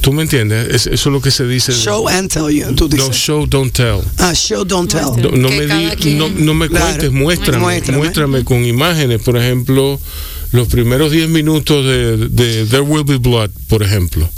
[0.01, 0.69] ¿Tú me entiendes?
[0.73, 1.73] Es- eso es lo que se dice.
[1.73, 3.09] Show and tell you, tú dices.
[3.09, 4.01] no, show don't tell.
[4.19, 5.11] Ah, show, don't tell.
[5.39, 6.87] No, me, cada di- quien- no, no me Claro.
[6.87, 7.99] cuentes, muéstrame, Muéstrame.
[7.99, 9.21] muéstrame, con imágenes.
[9.21, 10.01] Por ejemplo,
[10.53, 14.29] los primeros 10 minutos de, de There Will Be Blood, por ejemplo.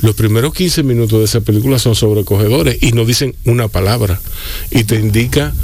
[0.00, 4.20] Los primeros 15 minutos de esa película son sobrecogedores y no dicen una palabra.
[4.70, 5.54] Y te indica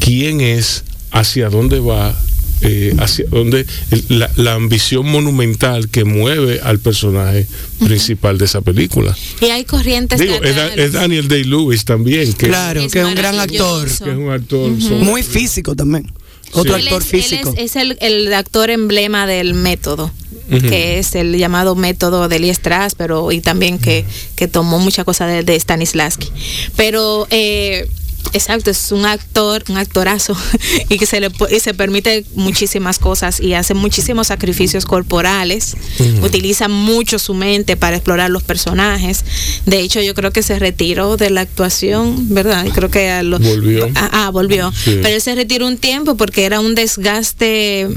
[0.00, 2.18] quién es, hacia dónde va,
[2.62, 7.46] eh, hacia dónde el- la, la ambición monumental que mueve al personaje
[7.78, 9.16] principal de esa película.
[9.40, 13.14] Y hay corrientes Digo, es, es Daniel Day-Lewis también, que, Claro, Es que es un
[13.14, 13.86] gran actor.
[13.88, 14.80] que es un actor.
[14.80, 16.10] son- Muy físico también.
[16.52, 16.80] Otro Sí.
[16.80, 17.54] Él actor es, él físico.
[17.56, 20.10] es- es el, el actor emblema del método,
[20.50, 24.04] que es el llamado método de Lee Strauss, pero y también que,
[24.34, 26.28] que tomó mucha cosa de, de Stanislavski.
[26.76, 27.88] Pero eh,
[28.32, 30.36] exacto, es un actor, un actorazo,
[30.88, 35.76] y que se le y se permite muchísimas cosas y hace muchísimos sacrificios corporales,
[36.22, 39.24] utiliza mucho su mente para explorar los personajes.
[39.66, 42.66] De hecho, yo creo que se retiró de la actuación, ¿verdad?
[42.74, 43.88] Creo que a lo- Volvió.
[43.94, 44.72] Ah, ah, volvió.
[44.72, 44.98] Sí.
[45.02, 47.88] Pero él se retiró un tiempo porque era un desgaste,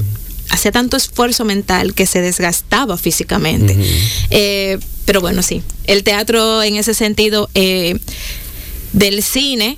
[0.49, 3.77] hacía tanto esfuerzo mental que se desgastaba físicamente.
[4.29, 7.97] Eh, pero bueno, sí, el teatro en ese sentido eh,
[8.93, 9.77] del cine,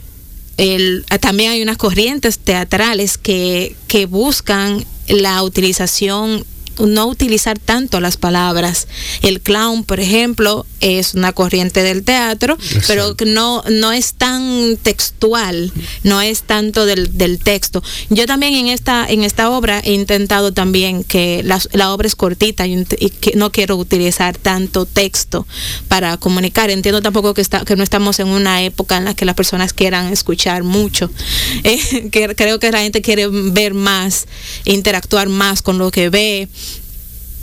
[0.57, 6.45] el- también hay unas corrientes teatrales que, que buscan la utilización
[6.80, 8.88] no utilizar tanto las palabras.
[9.21, 12.57] El clown, por ejemplo, es una corriente del teatro,
[12.88, 15.71] pero que no, no es tan textual,
[16.03, 17.84] no es tanto del, del texto.
[18.09, 22.15] Yo también en esta, en esta obra he intentado también que la, la obra es
[22.15, 25.47] cortita y, que no quiero utilizar tanto texto
[25.88, 26.69] para comunicar.
[26.69, 29.73] Entiendo tampoco que, está, que no estamos en una época en la que las personas
[29.73, 31.09] quieran escuchar mucho.
[31.63, 34.28] Eh, que creo que la gente quiere ver más,
[34.65, 36.47] interactuar más con lo que ve.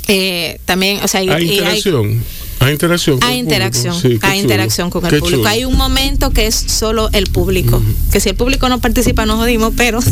[0.09, 2.07] Eh, también, o sea, Hay hay- interacción.
[2.07, 2.20] Hay
[2.70, 3.18] interacción.
[3.18, 3.94] con Hay el interacción.
[4.00, 4.34] Sí, chulo.
[4.34, 5.38] interacción con el Qué público.
[5.38, 5.48] chulo.
[5.48, 7.82] Hay un momento que es solo el público,
[8.12, 10.00] que si el público no participa nos jodimos, pero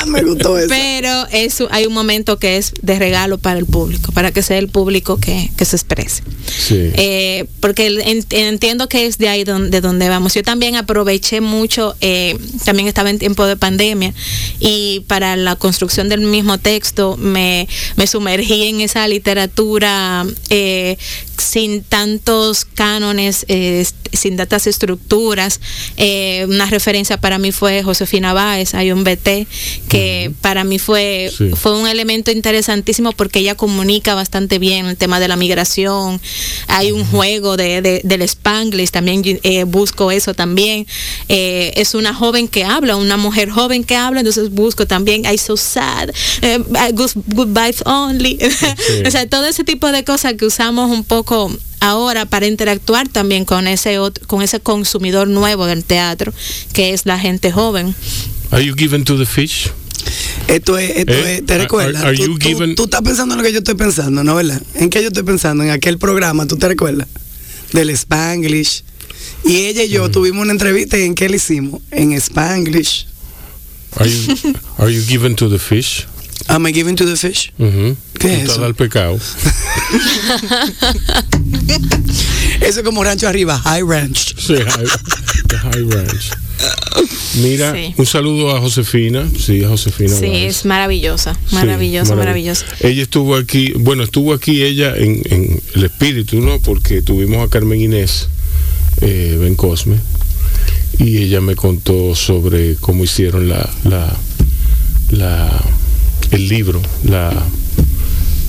[0.00, 0.68] Ah, me gustó eso.
[0.68, 4.58] pero eso hay un momento que es de regalo para el público, para que sea
[4.58, 6.22] el público que, que se exprese.
[6.46, 6.90] Sí.
[6.94, 7.86] Eh, porque
[8.30, 10.34] entiendo que es de ahí donde, de donde vamos.
[10.34, 14.12] Yo también aproveché mucho, eh, también estaba en tiempo de pandemia
[14.60, 20.96] y para la construcción del mismo texto me, me sumergí en esa literatura eh,
[21.38, 25.60] sin tantos cánones, eh, sin tantas estructuras.
[25.96, 29.46] Eh, una referencia para mí fue Josefina Báez, hay un BT,
[29.88, 31.50] que para mí fue, Sí.
[31.54, 36.20] fue un elemento interesantísimo porque ella comunica bastante bien el tema de la migración.
[36.68, 40.86] Hay un juego de, de- del Spanglish, también eh, busco eso también.
[41.28, 45.38] Eh, es una joven que habla, una mujer joven que habla, entonces busco también I
[45.38, 46.10] so sad,
[46.92, 48.38] good, good vibes only.
[49.06, 51.23] o sea, todo ese tipo de cosas que usamos un poco
[51.80, 56.32] ahora para interactuar también con ese otro, con ese consumidor nuevo del teatro,
[56.72, 57.94] que es la gente joven.
[58.50, 59.68] Are you given to the fish?
[60.48, 62.04] Esto es, esto Eh, es, ¿te are- recuerdas?
[62.04, 64.34] are tú, you tú- given- tú estás pensando en lo que yo estoy pensando, ¿no,
[64.34, 64.60] verdad?
[64.74, 65.64] ¿En qué yo estoy pensando?
[65.64, 67.08] En aquel programa, ¿tú te recuerdas?
[67.72, 68.82] Del Spanglish.
[69.44, 71.80] Y ella y yo tuvimos una entrevista y en qué le hicimos?
[71.90, 73.06] En Spanglish.
[73.96, 74.36] Are you,
[74.78, 76.06] are you given to the fish?
[76.48, 77.52] Am I giving to the fish?
[78.18, 78.64] ¿Qué es eso?
[78.64, 79.18] al pecado.
[82.60, 84.34] Eso es como rancho arriba, High Ranch.
[84.38, 84.86] Sí, high,
[85.48, 86.30] the high ranch.
[87.42, 87.94] Mira, Sí.
[87.96, 89.28] un saludo a Josefina.
[89.38, 90.14] Sí, a Josefina.
[90.16, 92.64] Sí, es maravillosa, maravillosa, marav- maravillosa.
[92.80, 96.58] Ella estuvo aquí, bueno, estuvo aquí ella en, en el espíritu, ¿no?
[96.60, 98.28] Porque tuvimos a Carmen Inés
[99.00, 99.96] eh, Ben Cosme
[100.98, 104.16] y ella me contó sobre cómo hicieron la, la,
[105.10, 105.60] la
[106.30, 107.32] el libro, la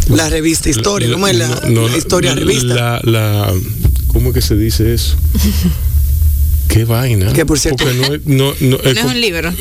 [0.09, 2.65] La revista Historia, ¿cómo es la, no, la historia la- revista?
[2.75, 3.53] La, la-
[4.07, 5.15] ¿cómo es que se dice eso?
[6.67, 7.31] Qué vaina.
[7.31, 9.51] Que, por cierto- Porque no es, no, no, No es como- un libro.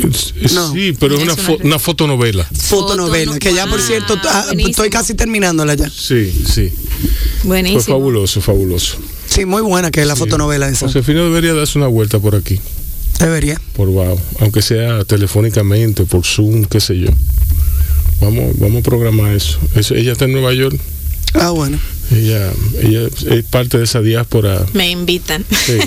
[0.52, 0.72] No.
[0.72, 2.44] Sí, pero es una, una fo- re- una fotonovela.
[2.52, 5.88] Fotonovela, que ya por cierto ah, estoy casi terminándola ya.
[5.90, 6.72] Sí, sí.
[7.44, 7.80] Buenísimo.
[7.82, 8.96] Fue fabuloso, fabuloso.
[9.26, 10.86] Sí, muy buena que es la fotonovela esa.
[10.86, 12.58] Josefina debería darse una vuelta por aquí,
[13.20, 13.60] Debería.
[13.74, 17.08] por wow, aunque sea telefónicamente, por Zoom, qué sé yo.
[18.24, 19.58] Vamos, vamos a programar eso.
[19.76, 19.94] eso.
[19.94, 20.78] Ella está en Nueva York,
[21.34, 21.78] Ah, bueno.
[22.12, 24.64] ella, ella es parte de esa diáspora.
[24.72, 25.44] Me invitan.
[25.50, 25.78] Sí,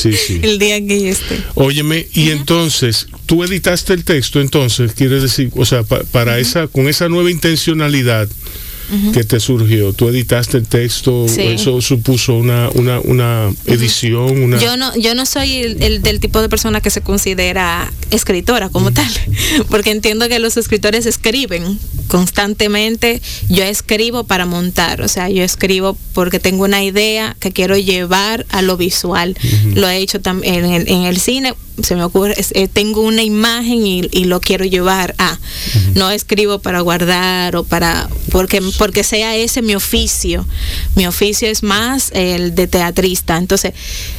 [0.00, 0.40] sí, sí.
[0.42, 1.38] El día que yo esté.
[1.54, 6.66] Óyeme, y entonces, tú editaste el texto, entonces, quieres decir, o sea, pa- para esa,
[6.68, 8.28] con esa nueva intencionalidad
[9.12, 11.42] que te surgió, tú editaste el texto, Sí.
[11.42, 14.58] eso supuso una, una, una edición, una...
[14.58, 18.68] Yo no, yo no soy el, el del tipo de persona que se considera escritora
[18.68, 19.10] como tal,
[19.70, 21.78] porque entiendo que los escritores escriben
[22.08, 23.20] constantemente.
[23.48, 28.46] Yo escribo para montar, o sea, yo escribo porque tengo una idea que quiero llevar
[28.50, 29.36] a lo visual.
[29.74, 31.54] Lo he hecho también en el, en el cine.
[31.82, 35.38] Se me ocurre, eh, tengo una imagen y, y lo quiero llevar a.
[35.94, 40.46] No escribo para guardar o para porque porque sea ese mi oficio.
[40.94, 43.36] Mi oficio es más el de teatrista.
[43.36, 43.74] Entonces,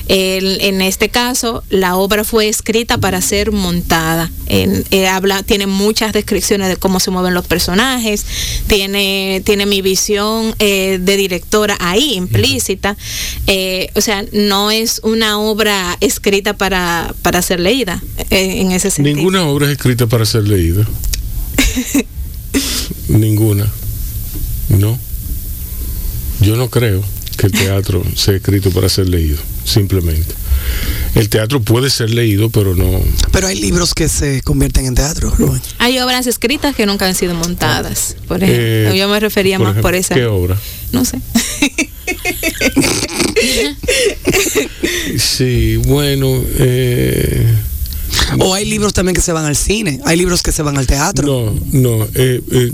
[0.07, 4.29] el- en este caso, la obra fue escrita para ser montada.
[4.45, 7.76] En- eh, habla, tiene muchas descripciones de cómo se mueven los personajes,
[8.67, 12.97] tiene, tiene mi visión eh, de directora ahí implícita.
[13.47, 18.91] Eh, o sea, no es una obra escrita para, para ser leída eh, en ese
[18.91, 19.15] sentido.
[19.15, 20.87] Ninguna obra es escrita para ser leída.
[23.07, 23.71] Ninguna.
[24.69, 24.99] No.
[26.41, 27.03] Yo no creo
[27.37, 30.33] que el teatro sea escrito para ser leído, simplemente.
[31.15, 32.99] El teatro puede ser leído, pero no.
[33.31, 35.61] Pero hay libros que se convierten en teatro, Rubén.
[35.79, 38.15] Hay obras escritas que nunca han sido montadas.
[38.27, 38.63] Por ejemplo,
[38.93, 40.13] Eh, yo me refería más ejemplo, por esa.
[40.15, 40.57] ¿Qué obra?
[40.91, 41.19] No sé.
[45.17, 46.43] Sí, bueno.
[46.57, 47.45] eh,
[48.39, 50.87] O hay libros también que se van al cine, hay libros que se van al
[50.87, 51.53] teatro.
[51.71, 52.03] no, no.
[52.15, 52.71] eh, eh,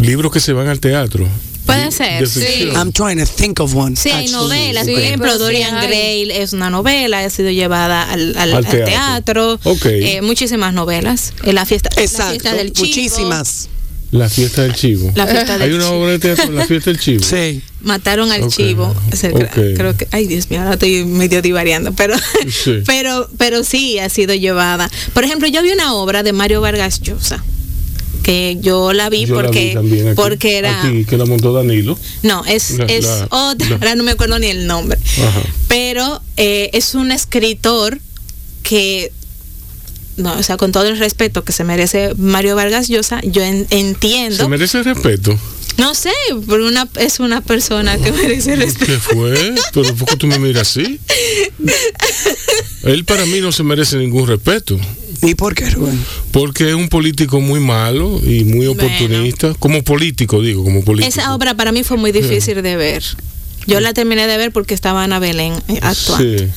[0.00, 1.26] libros que se van al teatro.
[1.66, 2.68] Puede De- ser, sí.
[2.74, 3.96] I'm trying to think of one.
[3.96, 4.86] Sí, hay novelas.
[4.86, 5.86] Por ejemplo, Dorian hay.
[5.88, 8.84] Gray es una novela, ha sido llevada al, al- Al al teatro.
[8.86, 9.60] teatro.
[9.64, 9.86] Ok.
[9.86, 11.32] Eh, muchísimas novelas.
[11.44, 12.86] Eh, la fiesta, la Exacto, fiesta del chivo.
[12.88, 13.68] muchísimas.
[14.10, 15.10] La fiesta del chivo.
[15.16, 15.96] La fiesta Hay del una chivo.
[16.00, 17.24] obra de teatro, La fiesta del chivo.
[17.24, 17.62] Sí.
[17.80, 18.94] Mataron al chivo.
[19.12, 19.76] O sea, cre- ok.
[19.76, 22.14] Creo que, ay Dios mío, ahora estoy medio divariando, pero,
[22.48, 22.82] Sí.
[22.86, 24.88] pero, pero sí ha sido llevada.
[25.14, 27.42] Por ejemplo, yo vi una obra de Mario Vargas Llosa
[28.24, 31.26] que yo la vi Yo la porque vi también aquí, porque era aquí, que la
[31.26, 31.96] montó Danilo.
[32.22, 35.42] no es La- es la- otra ahora no me acuerdo ni el nombre Ajá.
[35.68, 38.00] pero eh, es un escritor
[38.62, 39.12] que
[40.16, 43.68] no, o sea, con todo el respeto que se merece Mario Vargas Llosa, yo en-
[43.68, 45.38] Se entiendo merece respeto.
[45.76, 46.12] No sé,
[46.48, 48.86] pero una, es una persona que merece respeto.
[48.92, 49.54] ¿Qué fue?
[49.72, 51.00] ¿Pero por qué tú me miras así?
[52.84, 54.78] Él para mí no se merece ningún respeto.
[55.22, 55.98] ¿Y por qué, Rubén?
[56.32, 59.54] Porque es un político muy malo y muy oportunista.
[59.58, 61.08] Como político, digo, como político.
[61.08, 63.02] Esa obra para mí fue muy difícil de ver.
[63.66, 66.38] Yo la terminé de ver porque estaba Ana Belén eh, actuando.
[66.38, 66.48] Sí.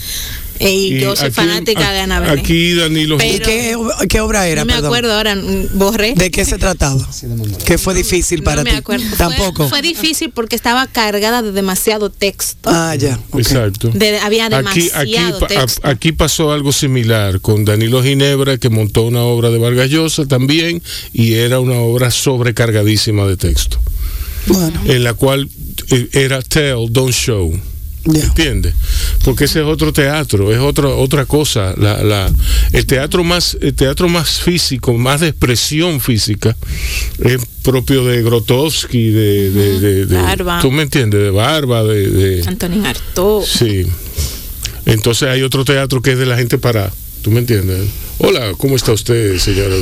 [0.59, 2.39] Y, yo soy aquí- fanática a- de Ana Belén.
[2.39, 3.17] Aquí Danilo.
[3.17, 3.75] Pero- ¿Y qué,
[4.09, 4.61] qué obra era?
[4.61, 4.87] no me perdón?
[4.87, 5.37] acuerdo ahora,
[5.73, 6.13] borré.
[6.15, 7.07] ¿De qué se trataba?
[7.65, 8.77] ¿Qué fue difícil para no me ti?
[8.77, 9.05] acuerdo.
[9.09, 9.69] Fue- Tampoco.
[9.69, 12.69] Fue, difícil porque estaba cargada de demasiado texto.
[12.71, 13.19] Ah, ya.
[13.31, 13.39] ok.
[13.39, 13.89] Exacto.
[13.93, 14.55] De- había Aquí,
[14.89, 14.99] demasiado
[15.37, 15.81] aquí, pa- texto.
[15.87, 20.25] a- aquí pasó algo similar con Danilo Ginebra, que montó una obra de Vargas Llosa
[20.25, 20.81] también,
[21.13, 23.79] y era una obra sobrecargadísima de texto,
[24.47, 25.49] Bueno, en la cual
[25.91, 27.53] eh, era tell, don't show.
[28.13, 28.23] Ya.
[28.23, 28.73] ¿Entiendes?
[29.23, 31.73] Porque ese es otro teatro, es otra otra cosa.
[31.77, 32.31] La, la,
[32.73, 36.55] el teatro más el teatro más físico, más de expresión física,
[37.19, 40.59] es propio de Grotowski, de, de, de- de- Barba.
[40.61, 41.21] ¿Tú me entiendes?
[41.21, 43.43] De Barba, de, de- Antonín Artaud.
[43.43, 43.85] Sí.
[44.85, 46.91] Entonces hay otro teatro que es de la gente para.
[47.27, 47.89] ¿Tú me entiendes?
[48.19, 49.75] Hola, ¿cómo está usted, señora?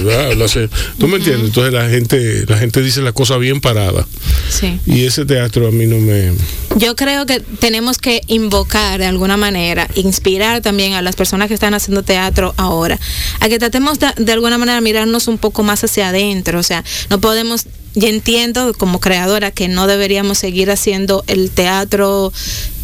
[0.98, 1.46] ¿Tú me entiendes?
[1.46, 4.08] Entonces la gente, la gente dice la cosa bien parada.
[4.50, 4.80] Sí.
[4.88, 6.34] Y ese teatro a mí no me.
[6.76, 11.54] Yo creo que tenemos que invocar de alguna manera, inspirar también a las personas que
[11.54, 13.00] están haciendo teatro ahora,
[13.40, 16.58] a que tratemos de, de alguna manera mirarnos un poco más hacia adentro.
[16.58, 22.34] O sea, no podemos, yo entiendo como creadora que no deberíamos seguir haciendo el teatro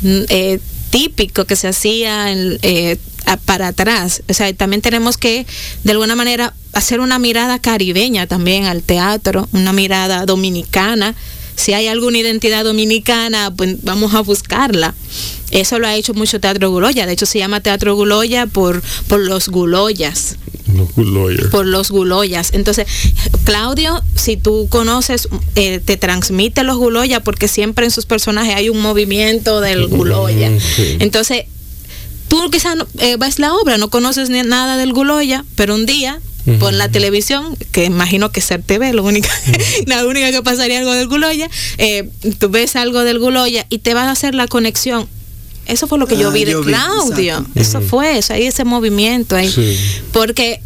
[0.04, 0.60] mm, eh,
[0.92, 2.98] típico que se hacía en- eh,
[3.46, 4.22] para atrás.
[4.30, 5.46] O sea, también tenemos que
[5.84, 11.16] de alguna manera hacer una mirada caribeña también al teatro, una mirada dominicana
[11.56, 14.94] si hay alguna identidad dominicana, pues vamos a buscarla.
[15.52, 17.06] Eso lo ha hecho mucho Teatro Guloya.
[17.06, 20.38] De hecho, se llama Teatro Guloya por, por los Guloyas.
[20.74, 21.48] Los lawyers.
[21.48, 22.54] Por los Guloyas.
[22.54, 22.88] Entonces,
[23.44, 28.70] Claudio, si tú conoces, eh, te transmite los Guloya porque siempre en sus personajes hay
[28.70, 30.52] un movimiento del Guloya.
[30.60, 30.98] Sí.
[31.00, 31.46] Entonces,
[32.30, 36.22] tú quizás eh, ves la obra, no conoces ni nada del Guloya, pero un día
[36.46, 36.58] Ujú.
[36.58, 39.30] por la televisión, que imagino que Ser TV, lo única,
[39.86, 43.94] la única que pasaría algo del Guloya, eh, tú ves algo del Guloya y te
[43.94, 45.08] vas a hacer la conexión.
[45.68, 47.46] Eso fue lo que yo Ah, vi de yo Claudio.
[47.56, 49.50] Eso fue, eso, hay ese movimiento ahí.
[49.50, 49.78] Sí.
[50.12, 50.60] Porque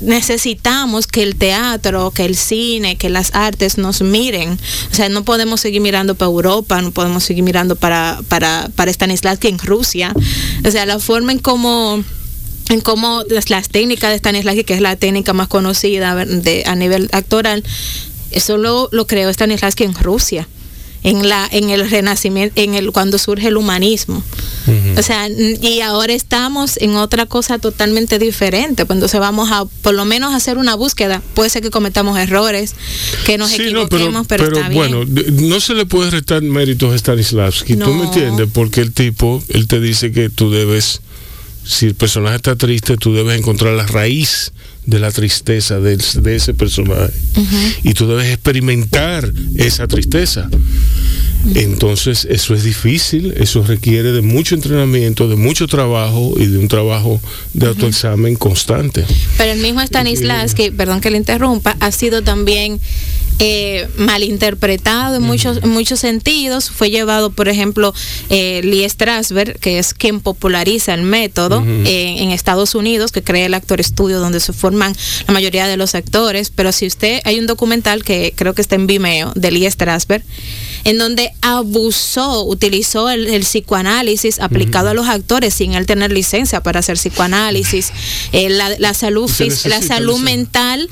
[0.00, 4.58] necesitamos que el teatro, que el cine, que las artes nos miren.
[4.92, 8.92] O sea, no podemos seguir mirando para Europa, no podemos seguir mirando para, para, para
[8.92, 10.12] Stanislavski en Rusia.
[10.66, 12.02] O sea, la forma en cómo
[12.68, 16.74] en cómo las, las técnicas de Stanislavski, que es la técnica más conocida de, a
[16.74, 17.62] nivel actoral,
[18.30, 20.48] eso lo, lo creó Stanislavski en Rusia,
[21.02, 24.22] en la en el renacimiento, en el cuando surge el humanismo.
[24.98, 28.84] O sea, y ahora estamos en otra cosa totalmente diferente.
[28.84, 31.22] Pues entonces vamos a, por lo menos, hacer una búsqueda.
[31.34, 32.74] Puede ser que cometamos errores,
[33.24, 36.42] que nos Sí, no, pero, equivoquemos, pero, pero está bueno, no se le puede restar
[36.42, 38.04] méritos a Stanislavski, ¿tú me No.
[38.06, 38.48] entiendes?
[38.52, 41.00] Porque el tipo, él te dice que tú debes,
[41.66, 44.52] si el personaje está triste, tú debes encontrar la raíz
[44.86, 47.12] de la tristeza de, de ese personaje.
[47.82, 50.48] Y tú debes experimentar esa tristeza.
[51.54, 56.68] Entonces, eso es difícil, eso requiere de mucho entrenamiento, de mucho trabajo y de un
[56.68, 57.20] trabajo
[57.54, 59.04] de autoexamen constante.
[59.36, 62.80] Pero el mismo Stanislavski, perdón que le interrumpa, ha sido también
[63.38, 66.70] eh, malinterpretado en muchos, en muchos sentidos.
[66.70, 67.92] Fue llevado, por ejemplo,
[68.30, 73.46] eh, Lee Strasberg, que es quien populariza el método eh, en Estados Unidos, que crea
[73.46, 76.50] el Actor Studio, donde se la mayoría de los actores.
[76.54, 80.22] Pero si usted, hay un documental que creo que está en Vimeo, de Lee Strasberg,
[80.84, 86.62] en donde abusó, utilizó el, el psicoanálisis aplicado a los actores sin él tener licencia
[86.62, 87.92] para hacer psicoanálisis,
[88.32, 89.30] eh, la, la salud,
[89.64, 90.88] la salud mental.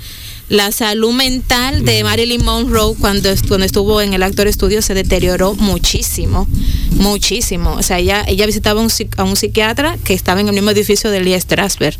[0.51, 5.55] La salud mental de Marilyn Monroe cuando, cuando estuvo en el Actor Studio se deterioró
[5.55, 6.47] muchísimo,
[6.90, 7.72] muchísimo.
[7.72, 11.11] O sea, ella, ella visitaba un a un psiquiatra que estaba en el mismo edificio
[11.11, 11.97] de Lee Strasberg,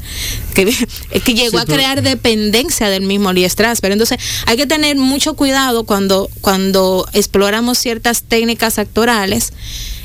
[0.55, 0.67] que,
[1.25, 3.93] que llegó Sí, a pero- crear dependencia del mismo Lee Strasberg.
[3.93, 9.53] Entonces, hay que tener mucho cuidado cuando, cuando exploramos ciertas técnicas actorales.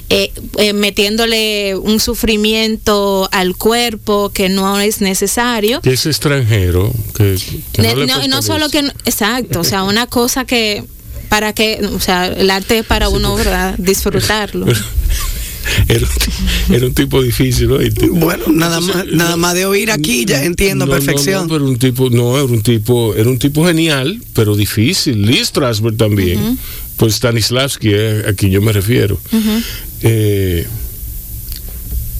[0.09, 5.81] Eh, eh, metiéndole un sufrimiento al cuerpo que no es necesario.
[5.81, 7.37] Que es extranjero, que,
[7.77, 10.83] no, le no, y no solo que, exacto, o sea, una cosa que
[11.29, 13.75] para que, o sea, el arte es para uno, ¿verdad?
[13.77, 14.65] Disfrutarlo.
[15.87, 17.77] era, un, era un tipo difícil, ¿no?
[18.13, 21.43] Bueno, nada más, nada más de oír aquí ya entiendo No, perfección.
[21.43, 25.21] No, pero un tipo, no, era un tipo, era un tipo genial, pero difícil.
[25.21, 26.57] Lee Strasberg también.
[26.97, 29.19] Pues Stanislavski es a quien yo me refiero.
[30.01, 30.67] Eh,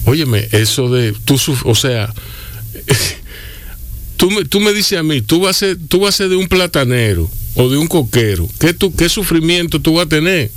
[0.04, 2.12] óyeme, eso de, tú, o sea,
[4.16, 6.28] tú me, tú me dices a mí, tú vas a ser, tú vas a ser
[6.28, 10.50] de un platanero o de un coquero, ¿qué, tú, qué sufrimiento tú vas a tener?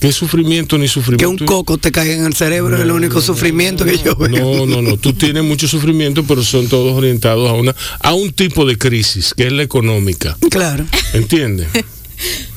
[0.00, 1.44] ¿Qué sufrimiento ni Que sufrimiento?
[1.44, 4.30] un coco te caiga en el cerebro es el único sufrimiento que yo veo.
[4.30, 4.96] No, no, no.
[4.96, 9.32] Tú tienes mucho sufrimiento, pero son todos orientados a una a un tipo de crisis,
[9.32, 10.36] que es la económica.
[10.50, 10.84] Claro.
[11.12, 11.68] ¿Entiendes?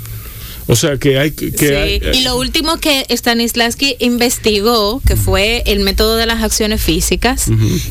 [0.68, 5.62] O sea que hay que Sí, hay- y lo último que Stanislavski investigó, que fue
[5.68, 7.46] el método de las acciones físicas,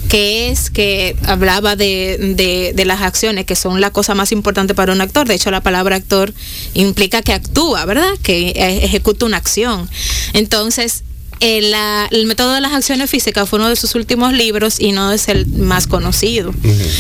[0.09, 4.75] que es que hablaba de, de- de las acciones, que son la cosa más importante
[4.75, 5.29] para un actor.
[5.29, 6.35] De hecho, la palabra actor
[6.75, 8.11] implica que actúa, ¿verdad?
[8.23, 9.89] Que eh, ejecuta una acción.
[10.33, 11.05] Entonces,
[11.41, 14.93] el, la- el método de las acciones físicas fue uno de sus últimos libros y
[14.93, 16.53] no es el más conocido.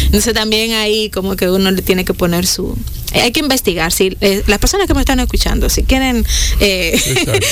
[0.07, 2.77] Entonces también ahí como que uno le tiene que poner su...
[3.13, 3.93] eh, Hay que investigar.
[3.93, 6.25] Si, eh, las personas que me están escuchando, si quieren
[6.61, 7.01] eh,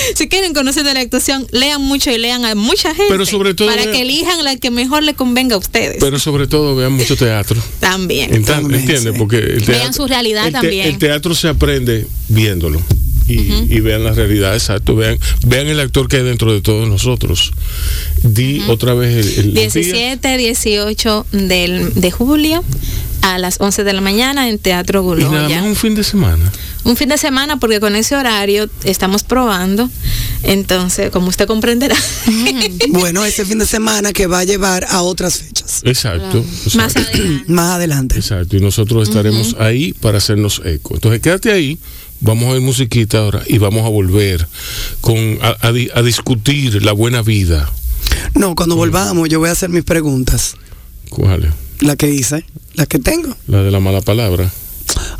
[0.14, 3.07] si quieren conocer de la actuación, lean mucho y lean a mucha gente.
[3.11, 5.99] Pero sobre todo Para vean- que elijan la que mejor le convenga a ustedes.
[6.01, 7.61] pero sobre todo vean mucho teatro.
[7.80, 8.30] también.
[8.33, 9.12] Ent- También, ¿Entiendes?
[9.14, 9.18] sí.
[9.18, 10.87] Porque el Vean su realidad el te- también.
[10.89, 12.80] El teatro se aprende viéndolo.
[13.29, 14.95] Y, y vean la realidad, exacto.
[14.97, 17.53] Vean, vean el actor que hay dentro de todos nosotros.
[18.23, 19.62] Di otra vez el, el día.
[19.62, 22.64] 17, 18 del, de julio
[23.23, 25.61] a las 11 de la mañana en Teatro Y nada Guloya.
[25.61, 26.53] más un fin de semana.
[26.85, 29.89] Un fin de semana porque con ese horario estamos probando.
[30.43, 31.97] Entonces, como usted comprenderá,
[32.89, 35.83] Bueno, ese fin de semana que va a llevar a otras fechas.
[35.85, 36.45] Exacto.
[36.75, 37.18] más exacto.
[37.18, 37.53] adelante.
[37.53, 38.16] Más adelante.
[38.16, 40.95] Exacto, y nosotros estaremos ahí para hacernos eco.
[40.95, 41.79] Entonces, quédate ahí,
[42.23, 44.47] vamos a ver musiquita ahora y vamos a volver
[45.03, 47.70] con, a, a di- a discutir la buena vida.
[48.35, 50.57] No, cuando volvamos yo voy a hacer mis preguntas.
[51.11, 51.51] ¿Cuál es?
[51.81, 52.45] La que hice,
[52.75, 53.37] la que tengo.
[53.49, 54.51] La de la mala palabra.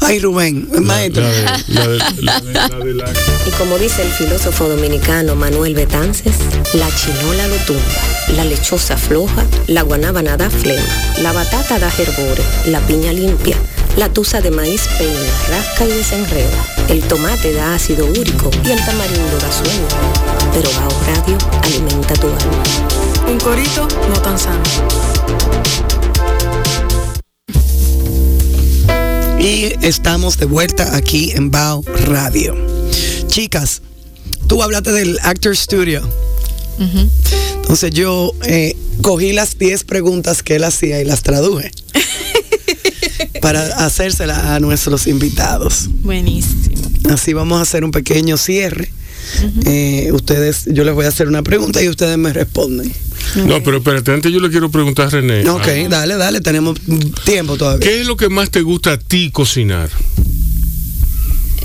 [0.01, 1.23] Ay, Rubén, maestro.
[1.23, 3.13] la de, la de- la de- la de la-
[3.47, 6.35] Y como dice el filósofo dominicano Manuel Betances,
[6.75, 7.83] la chinola lo tumba,
[8.37, 10.83] la lechosa floja, la guanábana da flema,
[11.23, 13.57] la batata da herbore, la piña limpia,
[13.97, 18.85] la tusa de maíz peina, rasca y desenreda, el tomate da ácido úrico y el
[18.85, 19.89] tamarindo da sueño.
[20.53, 22.63] Pero Bao Radio alimenta tu alma.
[23.29, 24.63] Un corito no tan sano.
[29.39, 32.55] Y estamos de vuelta aquí en Bao Radio.
[33.27, 33.83] Chicas,
[34.47, 36.09] tú hablaste del Actor Studio.
[37.57, 41.71] Entonces yo eh, cogí las 10 preguntas que él hacía y las traduje
[43.41, 45.89] para hacérselas a nuestros invitados.
[46.03, 46.72] Buenísimo.
[47.11, 48.91] Así vamos a hacer un pequeño cierre.
[49.67, 52.93] Eh, ustedes, yo les voy a hacer una pregunta y ustedes me responden.
[53.47, 55.49] No, pero espérate, antes yo le quiero preguntar a René.
[55.49, 56.79] Ok, ah, dale, dale, tenemos
[57.25, 57.89] tiempo todavía.
[57.89, 59.91] ¿Qué es lo que más te gusta a ti cocinar?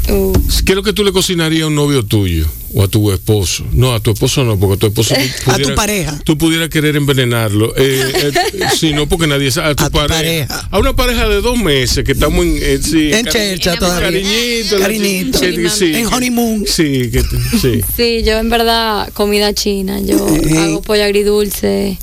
[0.10, 0.34] Uh,
[0.66, 3.66] ¿Qué es lo que tú le cocinarías a un novio tuyo o a tu esposo?
[3.74, 6.20] No, a tu esposo no, porque a tu esposo tú A tu pareja.
[6.24, 7.74] Tú pudieras querer envenenarlo.
[7.78, 8.32] Eh, eh,
[8.80, 9.70] sí, no, porque nadie sabe.
[9.72, 10.16] A tu, A tu pareja.
[10.48, 10.68] pareja.
[10.72, 12.58] A una pareja de dos meses que estamos en.
[12.62, 14.08] eh, sí, En cari- chercha todavía.
[14.10, 14.80] Cariñito.
[14.80, 15.40] Cariñito.
[15.42, 16.66] que- sí, En que- honeymoon.
[16.68, 17.24] Sí, que,
[17.62, 17.82] sí.
[17.96, 20.00] sí, yo en verdad comida china.
[20.02, 20.26] Yo
[20.60, 21.98] hago pollo agridulce,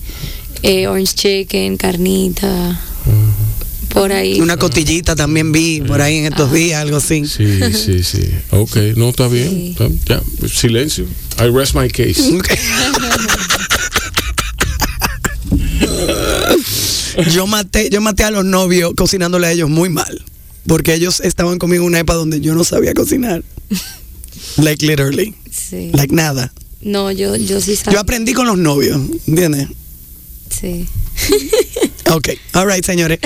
[0.62, 2.80] eh, orange chicken, carnita,
[3.94, 4.40] por ahí.
[4.40, 7.26] Una cotillita también vi por ahí en estos días, algo así.
[7.26, 8.28] Sí, sí, sí.
[8.50, 9.74] Ok, no, está bien.
[9.78, 9.98] Sí.
[10.06, 11.06] Ya, silencio.
[11.38, 12.20] I rest my case.
[12.36, 12.48] Ok.
[17.32, 20.24] yo maté, yo maté a los novios cocinándole a ellos muy mal.
[20.66, 23.42] Porque ellos estaban conmigo en una época donde yo no sabía cocinar.
[24.56, 25.34] Like literally.
[25.50, 25.90] Sí.
[25.92, 26.52] Like nada.
[26.80, 28.00] No, yo, yo sí Yo sabía.
[28.00, 29.68] aprendí con los novios, ¿entiendes?
[30.50, 30.86] Sí.
[32.12, 33.18] Ok, all right, señores.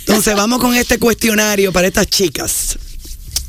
[0.00, 2.78] Entonces vamos con este cuestionario para estas chicas.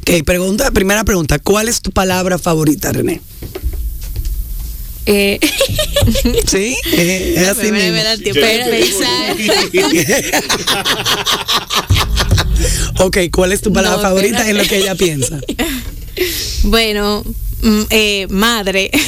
[0.01, 3.21] Ok, pregunta, primera pregunta, ¿cuál es tu palabra favorita, René?
[5.05, 5.37] Eh,
[6.47, 6.75] ¿Sí?
[6.93, 7.93] Eh, es así Me- me- mismo.
[7.97, 9.35] me da tiempo de pensar.
[12.99, 15.39] Ok, ¿cuál es tu palabra No, favorita en lo que ella piensa?
[16.63, 17.23] Bueno,
[17.89, 18.91] eh, madre.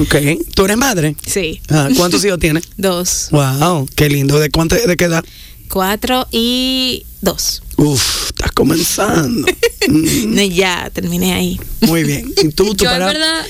[0.00, 0.14] Ok,
[0.54, 1.14] ¿tú eres madre?
[1.26, 2.64] sí, Ah, ¿Cuántos hijos tienes?
[2.78, 4.38] dos, Wow, qué lindo.
[4.38, 5.22] ¿De cuánto, de qué edad?
[5.68, 7.62] cuatro y dos.
[7.76, 9.46] Uf, estás comenzando.
[9.86, 11.60] Mm, No, ya terminé ahí.
[11.82, 12.32] Muy bien.
[12.42, 13.12] ¿Y tú, tu yo en palabra?
[13.12, 13.46] verdad,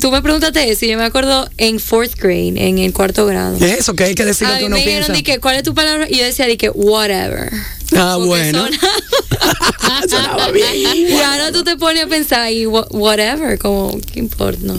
[0.00, 3.56] tú me preguntaste eso y yo me acuerdo en fourth grade, en el cuarto grado.
[3.64, 5.12] Es eso que hay que decir lo A que uno me dijeron piensa.
[5.12, 6.08] de que, ¿cuál es tu palabra?
[6.10, 7.52] Y yo decía de que, whatever.
[7.96, 8.66] Ah, Porque bueno.
[8.66, 10.66] sonaba- Sonaba bien.
[11.10, 14.58] Y ahora tú te pones a pensar y wha- whatever, como, ¿qué importa?
[14.60, 14.74] No.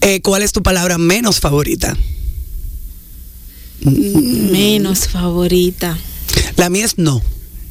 [0.00, 1.94] Eh, ¿Cuál es tu palabra menos favorita?
[3.82, 5.98] Menos favorita.
[6.56, 7.20] La mía es no.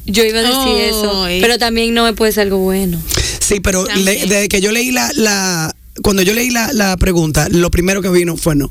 [0.06, 3.00] Yo iba a decir eso, pero también no me puede ser algo bueno.
[3.40, 7.48] Sí, pero le- desde que yo leí la, la cuando yo leí la, la pregunta,
[7.50, 8.70] lo primero que vino fue no.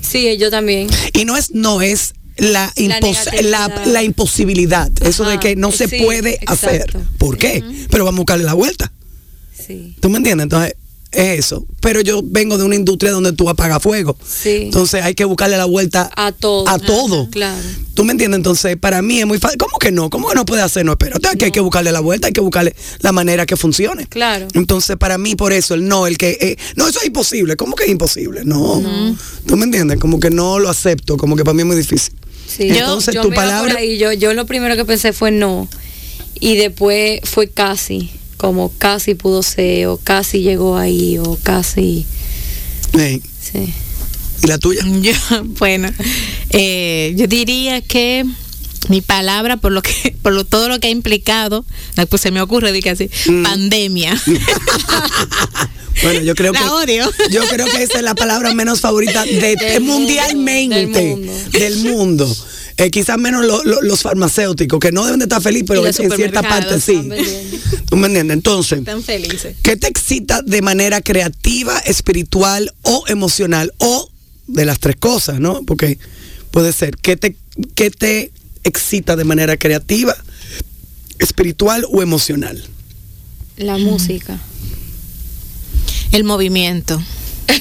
[0.00, 0.88] Sí, yo también.
[1.12, 4.90] Y no es no, es la, impos- la, la imposibilidad.
[5.02, 6.96] Eso de que no se sí, puede hacer.
[7.18, 7.62] ¿Por qué?
[7.90, 8.92] Pero vamos a buscarle la vuelta.
[9.66, 9.96] Sí.
[10.00, 10.44] ¿Tú me entiendes?
[10.44, 10.74] Entonces,
[11.12, 11.66] es eso.
[11.80, 14.16] Pero yo vengo de una industria donde tú apagas fuego.
[14.26, 14.62] Sí.
[14.64, 16.68] Entonces hay que buscarle la vuelta A todo.
[16.68, 17.28] A todo.
[17.30, 17.60] Claro.
[17.94, 18.36] ¿Tú me entiendes?
[18.36, 19.56] Entonces, para mí es muy fácil.
[19.58, 20.10] ¿Cómo que no?
[20.10, 20.84] ¿Cómo que no puede hacer?
[20.84, 24.06] No, espérate, que hay que buscarle la vuelta, hay que buscarle la manera que funcione.
[24.06, 24.48] Claro.
[24.52, 26.36] Entonces, para mí, por eso, el no, el que.
[26.40, 27.56] eh, no, eso es imposible.
[27.56, 28.42] ¿Cómo que es imposible?
[28.44, 28.82] No.
[29.46, 29.98] ¿Tú me entiendes?
[29.98, 32.12] Como que no lo acepto, como que para mí es muy difícil.
[32.46, 32.68] Sí.
[32.68, 33.78] Entonces, yo tu iba por palabra.
[33.78, 35.66] ahí, yo, yo lo primero que pensé fue no.
[36.38, 38.10] Y después fue casi.
[38.36, 42.04] Como casi pudo ser, o casi llegó ahí, o casi.
[42.92, 43.22] Sí.
[44.42, 44.82] ¿Y la tuya?
[45.02, 45.12] Yo,
[45.58, 45.88] bueno,
[46.50, 48.24] eh, yo diría que
[48.88, 51.64] mi palabra, por lo que, por lo, todo lo que ha implicado,
[52.10, 53.42] pues se me ocurre, de que así, Mm.
[53.42, 54.22] pandemia.
[56.02, 56.68] Bueno, yo creo La que.
[56.68, 57.10] odio.
[57.30, 60.76] Yo creo que esa es la palabra menos favorita de, Del mundo, mundialmente.
[60.76, 61.32] del mundo.
[61.52, 62.36] del mundo.
[62.78, 65.94] Eh, quizás menos lo- lo- los farmacéuticos, que no deben de estar felices, pero en,
[65.94, 66.92] cierta parte sí.
[66.92, 67.86] están.
[67.88, 68.34] ¿Tú me entiendes?
[68.36, 69.56] Entonces, Tan felices.
[69.62, 73.72] ¿qué te excita de manera creativa, espiritual o emocional?
[73.78, 74.10] O
[74.46, 75.62] de las tres cosas, ¿no?
[75.62, 75.98] Porque
[76.50, 77.36] puede ser, ¿qué te,
[77.74, 78.30] qué te
[78.64, 80.14] excita de manera creativa,
[81.18, 82.62] espiritual o emocional?
[83.56, 84.38] La música.
[86.12, 87.02] El movimiento.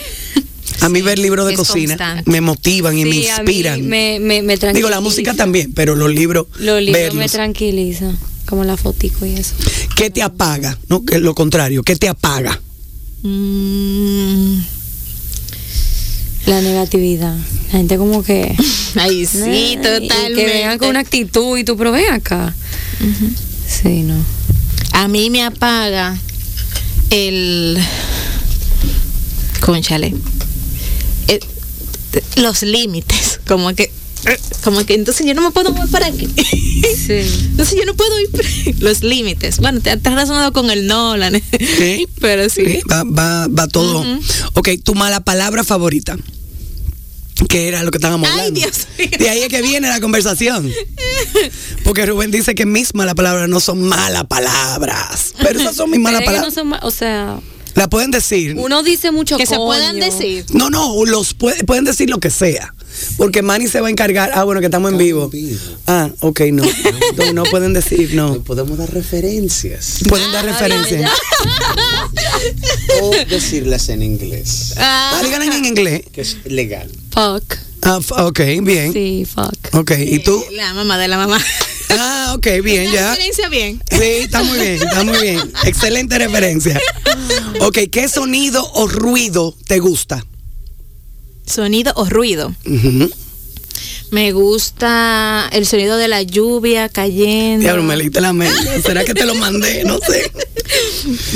[0.85, 2.29] A mí ver libros de cocina constante.
[2.29, 3.87] me motivan y me Sí, inspiran.
[3.87, 7.31] Me, me, me Digo, la música también, pero los libros, Los libros me verlos.
[7.31, 8.17] tranquilizan.
[8.45, 9.55] Como la fotico y eso.
[9.95, 10.77] ¿Qué te apaga?
[10.87, 12.61] No, que lo contrario, ¿qué te apaga?
[13.23, 14.59] Mm,
[16.45, 17.35] La negatividad.
[17.71, 18.55] La gente como que.
[18.95, 20.35] Ay, sí, totalmente.
[20.35, 22.53] Que vengan con una actitud y tú, pero ven acá.
[23.67, 24.15] Sí, no.
[24.91, 26.15] A mí me apaga
[27.09, 27.79] el.
[29.59, 30.13] Conchale.
[32.15, 33.39] Eh, los límites.
[33.47, 33.91] Como que.
[34.63, 36.27] Como que entonces yo no me puedo mover para aquí.
[36.35, 37.13] Sí.
[37.49, 38.75] Entonces yo no puedo ir.
[38.79, 39.59] Los límites.
[39.59, 41.41] Bueno, te has relacionado con el Nolan.
[41.59, 42.07] Sí.
[42.19, 42.65] Pero sí.
[42.65, 43.99] Sí, Va, va, va todo.
[43.99, 44.21] Ujú.
[44.53, 46.17] Ok, tu mala palabra favorita.
[47.49, 48.59] Que era lo que estábamos Ay, hablando.
[48.61, 49.09] Dios mío.
[49.19, 50.71] De ahí es que viene la conversación.
[51.83, 55.33] Porque Rubén dice que mis malas palabras no son malas palabras.
[55.39, 56.55] Pero esas son mis malas palabras.
[56.55, 57.39] no son o sea,
[57.75, 58.55] La pueden decir.
[58.57, 59.65] uno dice mucho Que se coño.
[59.67, 60.45] puedan decir.
[60.53, 62.73] No, no, los puede- pueden decir lo que sea.
[63.17, 64.31] Porque Manny se va a encargar.
[64.33, 65.29] Ah, bueno, que estamos en vivo.
[65.85, 66.63] Ah, ok, no.
[67.17, 68.41] No, no pueden decir, no.
[68.43, 71.11] Podemos dar referencias Pueden dar referencia.
[73.01, 76.01] o decirlas en inglés, Ah, díganle en inglés.
[76.13, 76.89] que es legal.
[77.11, 77.55] Fuck.
[77.85, 78.91] Ah, ok, bien.
[78.93, 79.53] Sí, fuck.
[79.75, 80.43] Ok, ¿y tú?
[80.53, 81.39] La mamá de la mamá.
[81.89, 83.09] Ah, ok, bien, La ya.
[83.11, 83.81] referencia bien.
[83.91, 85.39] Sí, está muy bien, está muy bien.
[85.65, 86.79] Excelente referencia.
[87.61, 90.25] Ok, ¿qué sonido o ruido te gusta?
[91.45, 92.53] Sonido o ruido.
[94.11, 97.61] Me gusta el sonido de la lluvia cayendo.
[97.61, 98.81] Diablo, me leíste la mente.
[98.81, 99.83] ¿Será que te lo mandé?
[99.83, 100.31] No sé.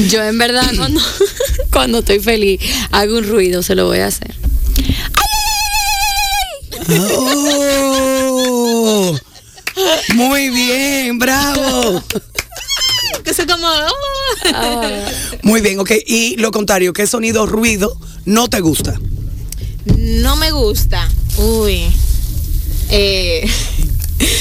[0.09, 0.99] Yo en verdad cuando,
[1.71, 2.59] cuando estoy feliz
[2.91, 4.33] hago un ruido, se lo voy a hacer.
[6.91, 7.99] Oh,
[10.15, 12.03] muy bien, bravo.
[13.23, 13.67] Que como.
[13.67, 15.05] oh.
[15.43, 15.91] Muy bien, ok.
[16.05, 18.99] Y lo contrario, ¿qué sonido ruido no te gusta?
[19.97, 21.07] No me gusta.
[21.37, 21.85] Uy.
[22.89, 23.47] Eh,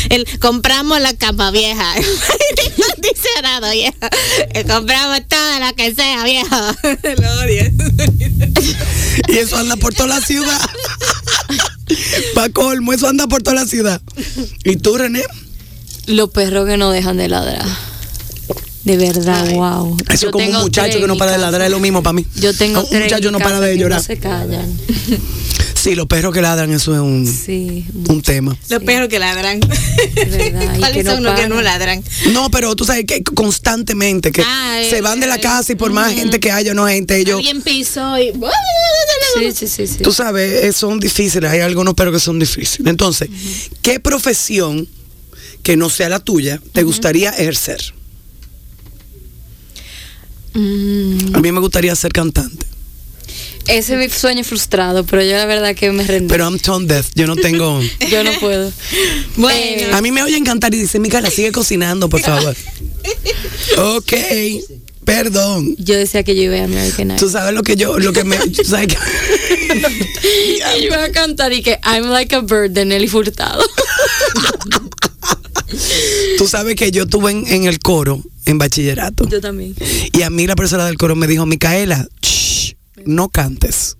[0.09, 1.95] el, compramos la cama vieja.
[2.95, 4.11] Condicionado vieja.
[4.55, 6.77] Eh, compramos toda la que sea vieja.
[6.83, 7.65] Lo odio.
[9.29, 10.61] Y eso anda por toda la ciudad.
[12.35, 14.01] Pa' colmo, eso anda por toda la ciudad.
[14.65, 15.23] ¿Y tú, René?
[16.07, 17.67] Los perros que no dejan de ladrar.
[18.85, 19.99] De verdad, wow.
[20.09, 22.25] Eso es como un muchacho que no para de ladrar, es lo mismo para mí.
[22.37, 23.99] Yo tengo Un tres muchacho no para de llorar.
[23.99, 24.79] No se callan.
[25.81, 27.87] Sí, los perros que ladran, eso es un, Sí.
[28.09, 28.57] un tema.
[28.69, 29.61] Los perros que ladran.
[30.79, 32.03] ¿Cuáles no son los que no ladran?
[32.33, 35.73] No, pero tú sabes que constantemente que Ah, se eh, van de la eh, casa
[35.73, 36.21] y por más ujú.
[36.21, 38.33] gente que haya no gente, ellos, Alguien pisó y.
[39.39, 40.03] Sí, sí, sí, sí.
[40.03, 41.49] tú sabes, eh, son difíciles.
[41.51, 42.87] Hay algunos perros que son difíciles.
[42.89, 43.29] Entonces,
[43.83, 44.89] ¿qué profesión
[45.63, 47.95] que no sea la tuya te gustaría ejercer?
[50.55, 52.67] Mm, A mí me gustaría ser cantante.
[53.69, 56.29] Ese es mi sueño frustrado, pero yo la verdad que me rendí.
[56.29, 57.09] Pero I'm tone deaf.
[57.15, 57.81] Yo no tengo.
[58.11, 58.73] yo no puedo.
[59.37, 59.97] bueno.
[59.97, 62.57] A mí me oyen cantar y dicen, Micaela, sigue cocinando, por favor.
[63.79, 64.13] ok.
[65.05, 65.75] Perdón.
[65.79, 67.19] Yo decía que yo iba a American Idol.
[67.19, 68.37] Tú sabes lo que yo, lo que me.
[68.39, 68.97] tú sabes que-
[70.29, 73.65] Y yo iba a cantar y que I'm like a bird de Nelly Furtado.
[76.39, 79.29] tú sabes que yo estuve en, en el coro en bachillerato.
[79.29, 79.75] yo también.
[80.13, 82.38] Y a mí la profesora del coro me dijo, Micaela, shh,
[83.07, 83.97] no cantes.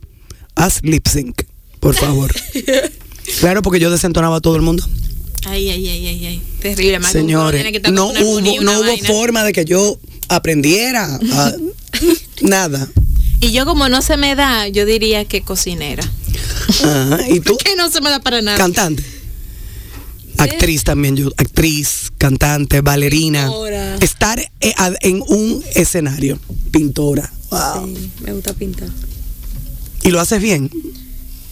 [0.55, 1.43] Haz lip sync,
[1.81, 2.35] por favor.
[3.41, 4.83] Claro, porque yo desentonaba a todo el mundo.
[5.45, 6.43] Ay, ay, ay, ay, ay.
[6.61, 7.13] Terrible, Marco.
[7.19, 9.99] Señores, que no hubo, no hubo forma de que yo
[10.31, 11.19] aprendiera.
[11.33, 11.53] a-
[12.41, 12.89] nada.
[13.43, 16.03] Y yo como no se me da, yo diría que cocinera.
[16.85, 17.57] Ajá, ¿Y tú?
[17.65, 18.57] Que no se me da para nada.
[18.57, 19.05] Cantante.
[20.39, 21.29] Actriz también, yo.
[21.37, 23.45] Actriz, cantante, bailarina.
[23.47, 23.97] Pintora.
[24.01, 26.39] Estar eh, en un escenario.
[26.71, 27.31] Pintora.
[27.51, 27.87] Wow.
[27.95, 28.89] Sí, me gusta pintar.
[30.03, 30.71] Y lo haces bien.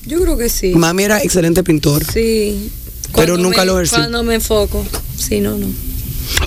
[0.07, 0.73] Yo creo que sí.
[0.75, 2.07] Mami era excelente pintora.
[2.13, 2.71] Sí.
[3.15, 3.97] Pero Cuando nunca me- lo ejercí.
[3.97, 4.87] Cuando me enfoco.
[5.19, 5.67] Sí, no, no.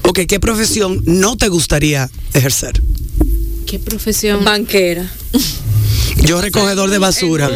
[0.04, 2.82] Ok, ¿qué profesión no te gustaría ejercer?
[3.66, 4.44] ¿Qué profesión?
[4.44, 5.12] Banquera.
[6.26, 7.50] Yo recogedor de basura.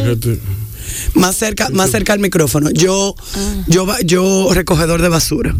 [1.14, 2.70] Más cerca, más cerca al micrófono.
[2.70, 3.64] Yo, Ah.
[3.68, 5.54] yo, yo recogedor de basura.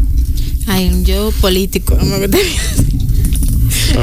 [0.67, 1.95] Ay, yo político.
[2.01, 2.17] no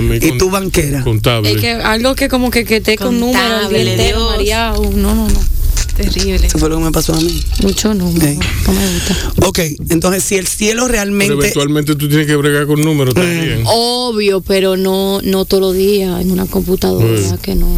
[0.02, 1.02] me Y con- tú banquera.
[1.02, 1.52] contable.
[1.52, 3.70] Es que algo que como que, que esté con números
[4.30, 4.82] mareado.
[4.94, 5.40] No, no, no.
[5.96, 6.46] Terrible.
[6.46, 7.42] Eso fue lo que me pasó a mí.
[7.62, 8.26] Mucho número.
[8.26, 8.38] Ey.
[8.66, 9.16] No me gusta.
[9.46, 9.58] Ok,
[9.90, 11.34] entonces si el cielo Pero realmente...
[11.34, 13.62] eventualmente tú tienes que bregar con números también.
[13.66, 17.38] Obvio, pero no, no todos los días en una computadora Mm.
[17.38, 17.68] que no.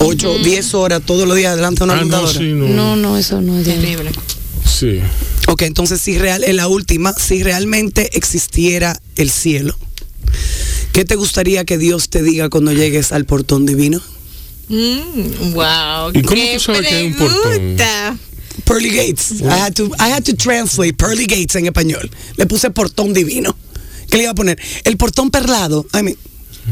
[0.00, 2.38] 8, 10 horas todos los días delante de una Ah, no, computadora.
[2.38, 2.68] sí, no.
[2.68, 4.10] No, no, eso no es Terrible.
[4.64, 5.00] Sí.
[5.48, 9.76] Ok, entonces si real, en la última, si realmente existiera el cielo,
[10.92, 14.00] ¿qué te gustaría que Dios te diga cuando llegues al portón divino?
[14.68, 16.10] Mm, wow.
[16.12, 17.42] ¿Y cómo qué tú sabes que hay un portón?
[17.42, 18.16] pregunta.
[18.64, 19.40] Pearly Gates.
[19.40, 22.10] I had to, I had to translate Pearly Gates en español.
[22.36, 23.56] Le puse portón divino.
[24.10, 24.58] ¿Qué le iba a poner?
[24.84, 25.86] El portón perlado.
[25.94, 26.16] I mean,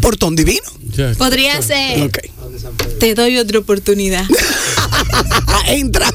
[0.01, 0.67] portón divino.
[0.95, 1.15] Ya.
[1.15, 2.03] Podría ser.
[2.03, 2.19] Ok.
[2.99, 4.27] Te doy otra oportunidad.
[5.69, 6.09] Entra.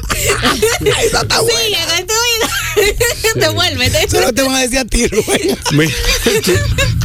[1.04, 1.60] Esa está buena.
[1.60, 3.48] Sigue con tu vida.
[3.48, 4.04] Devuélvete.
[4.06, 5.58] Eso es lo que te van a decir a ti, Rubén.
[6.44, 6.54] Tú,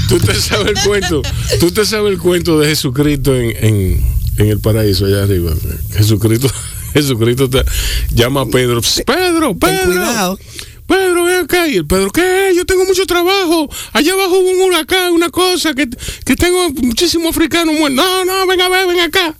[0.08, 1.22] tú te sabes el cuento.
[1.58, 5.52] Tú te sabes el cuento de Jesucristo en, en, en el paraíso allá arriba.
[5.96, 6.48] Jesucristo,
[6.92, 7.64] Jesucristo te
[8.12, 8.80] llama a Pedro.
[8.82, 9.84] "Psst, Pedro, Ten Pedro.
[9.86, 10.38] cuidado.
[10.86, 11.66] Pedro, ven acá.
[11.66, 12.52] Y el Pedro, ¿qué?
[12.54, 13.68] Yo tengo mucho trabajo.
[13.92, 15.88] Allá abajo hubo un huracán, una cosa, que,
[16.24, 17.96] que tengo muchísimos africanos muertos.
[18.04, 19.34] No, no, ven a ver, ven acá.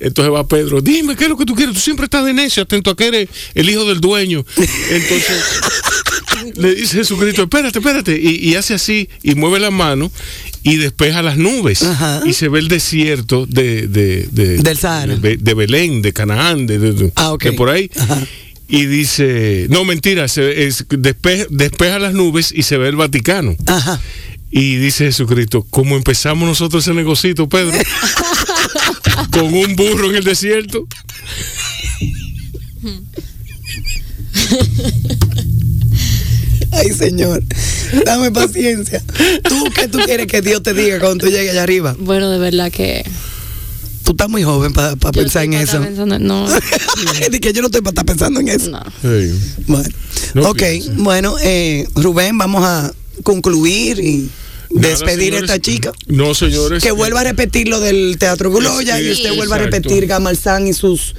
[0.00, 1.74] Entonces va Pedro, dime, ¿qué es lo que tú quieres?
[1.74, 4.44] Tú siempre estás de necio, atento a que eres el hijo del dueño.
[4.56, 5.42] Entonces
[6.60, 8.20] le dice Jesucristo, espérate, espérate.
[8.20, 10.10] Y, y hace así, y mueve la mano
[10.62, 11.82] y despeja las nubes.
[11.82, 12.22] Ajá.
[12.26, 15.16] Y se ve el desierto de, de, de- Del Sahara.
[15.16, 17.42] de, de Belén, de Canaán, de, Ah, ok.
[17.44, 17.90] de por ahí.
[17.98, 18.26] Ajá.
[18.68, 23.56] Y dice, no, mentira, se, es- despe- despeja las nubes y se ve el Vaticano.
[23.66, 24.00] Ajá.
[24.52, 27.72] Y dice Jesucristo, ¿cómo empezamos nosotros ese negocito, Pedro?
[29.32, 30.86] Con un burro en el desierto.
[36.80, 37.42] Ay, Señor.
[38.04, 39.02] Dame paciencia.
[39.48, 41.96] ¿Tú qué tú quieres que Dios te diga cuando tú llegues allá arriba?
[41.98, 43.04] Bueno, de verdad que.
[44.04, 45.84] Tú estás muy joven para yo pensar en estoy eso.
[45.84, 46.48] pensando- no,
[47.30, 48.70] de que yo no estoy para estar pensando en eso.
[48.70, 48.82] no.
[49.66, 49.88] Bueno,
[50.34, 50.90] No ok, piense.
[50.96, 54.28] bueno, eh, Rubén, vamos a concluir y
[54.70, 55.92] Nada, despedir a esta chica.
[56.08, 56.82] No, señores.
[56.82, 60.66] Que vuelva a repetir lo del Teatro Gloya y Sí, usted vuelva a repetir Gamalzán
[60.66, 61.14] y sus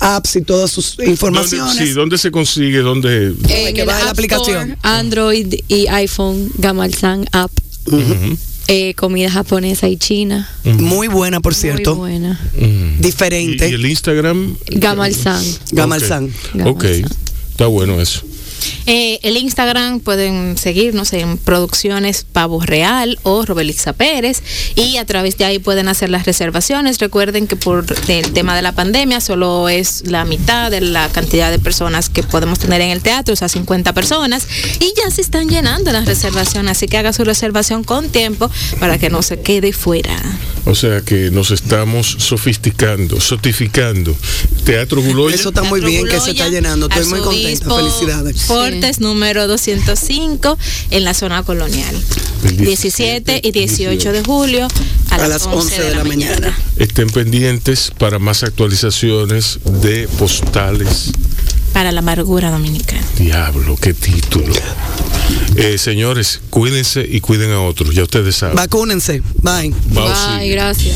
[0.00, 1.76] apps y todas sus ¿Dónde, informaciones.
[1.76, 2.78] sí, ¿dónde se consigue?
[2.78, 3.34] ¿Dónde?
[3.48, 4.72] En que la aplicación.
[4.72, 7.50] Store, Android y iPhone, Gamalsan App.
[8.68, 10.48] Eh, comida japonesa y china.
[10.64, 11.96] Muy buena, por cierto.
[11.96, 12.40] Muy buena.
[13.00, 13.68] Diferente.
[13.68, 14.56] ¿Y, y el Instagram?
[14.68, 15.44] Gamalsan.
[15.72, 16.24] Gamalsan.
[16.64, 17.10] Ok, Gamalsan.
[17.50, 18.22] está bueno eso.
[18.86, 24.42] Eh, el Instagram pueden seguirnos en Producciones Pavo Real o Robelixa Pérez
[24.74, 26.98] y a través de ahí pueden hacer las reservaciones.
[26.98, 31.50] Recuerden que por el tema de la pandemia solo es la mitad de la cantidad
[31.50, 34.46] de personas que podemos tener en el teatro, o sea, 50 personas,
[34.80, 38.98] y ya se están llenando las reservaciones, así que haga su reservación con tiempo para
[38.98, 40.16] que no se quede fuera.
[40.66, 44.14] O sea que nos estamos sofisticando, sotificando.
[44.64, 45.34] Teatro Guloya.
[45.34, 46.88] Eso está muy bien que se está llenando.
[46.88, 47.40] Estoy muy contenta.
[47.40, 48.72] Arzobispo Felicidades.
[48.80, 50.58] Fortes número 205
[50.90, 51.96] en la zona colonial.
[52.44, 54.68] El 17 y 18 de julio
[55.10, 56.56] a, las 11 de la mañana.
[56.76, 61.12] Estén pendientes para más actualizaciones de postales.
[61.72, 63.04] Para la amargura dominicana.
[63.16, 64.54] Diablo, qué título.
[65.56, 68.56] Eh, señores, cuídense y cuiden a otros, ya ustedes saben.
[68.56, 69.22] Vacúnense.
[69.42, 69.72] Bye.
[69.90, 70.38] Bye, sí.
[70.38, 70.88] Bye, gracias.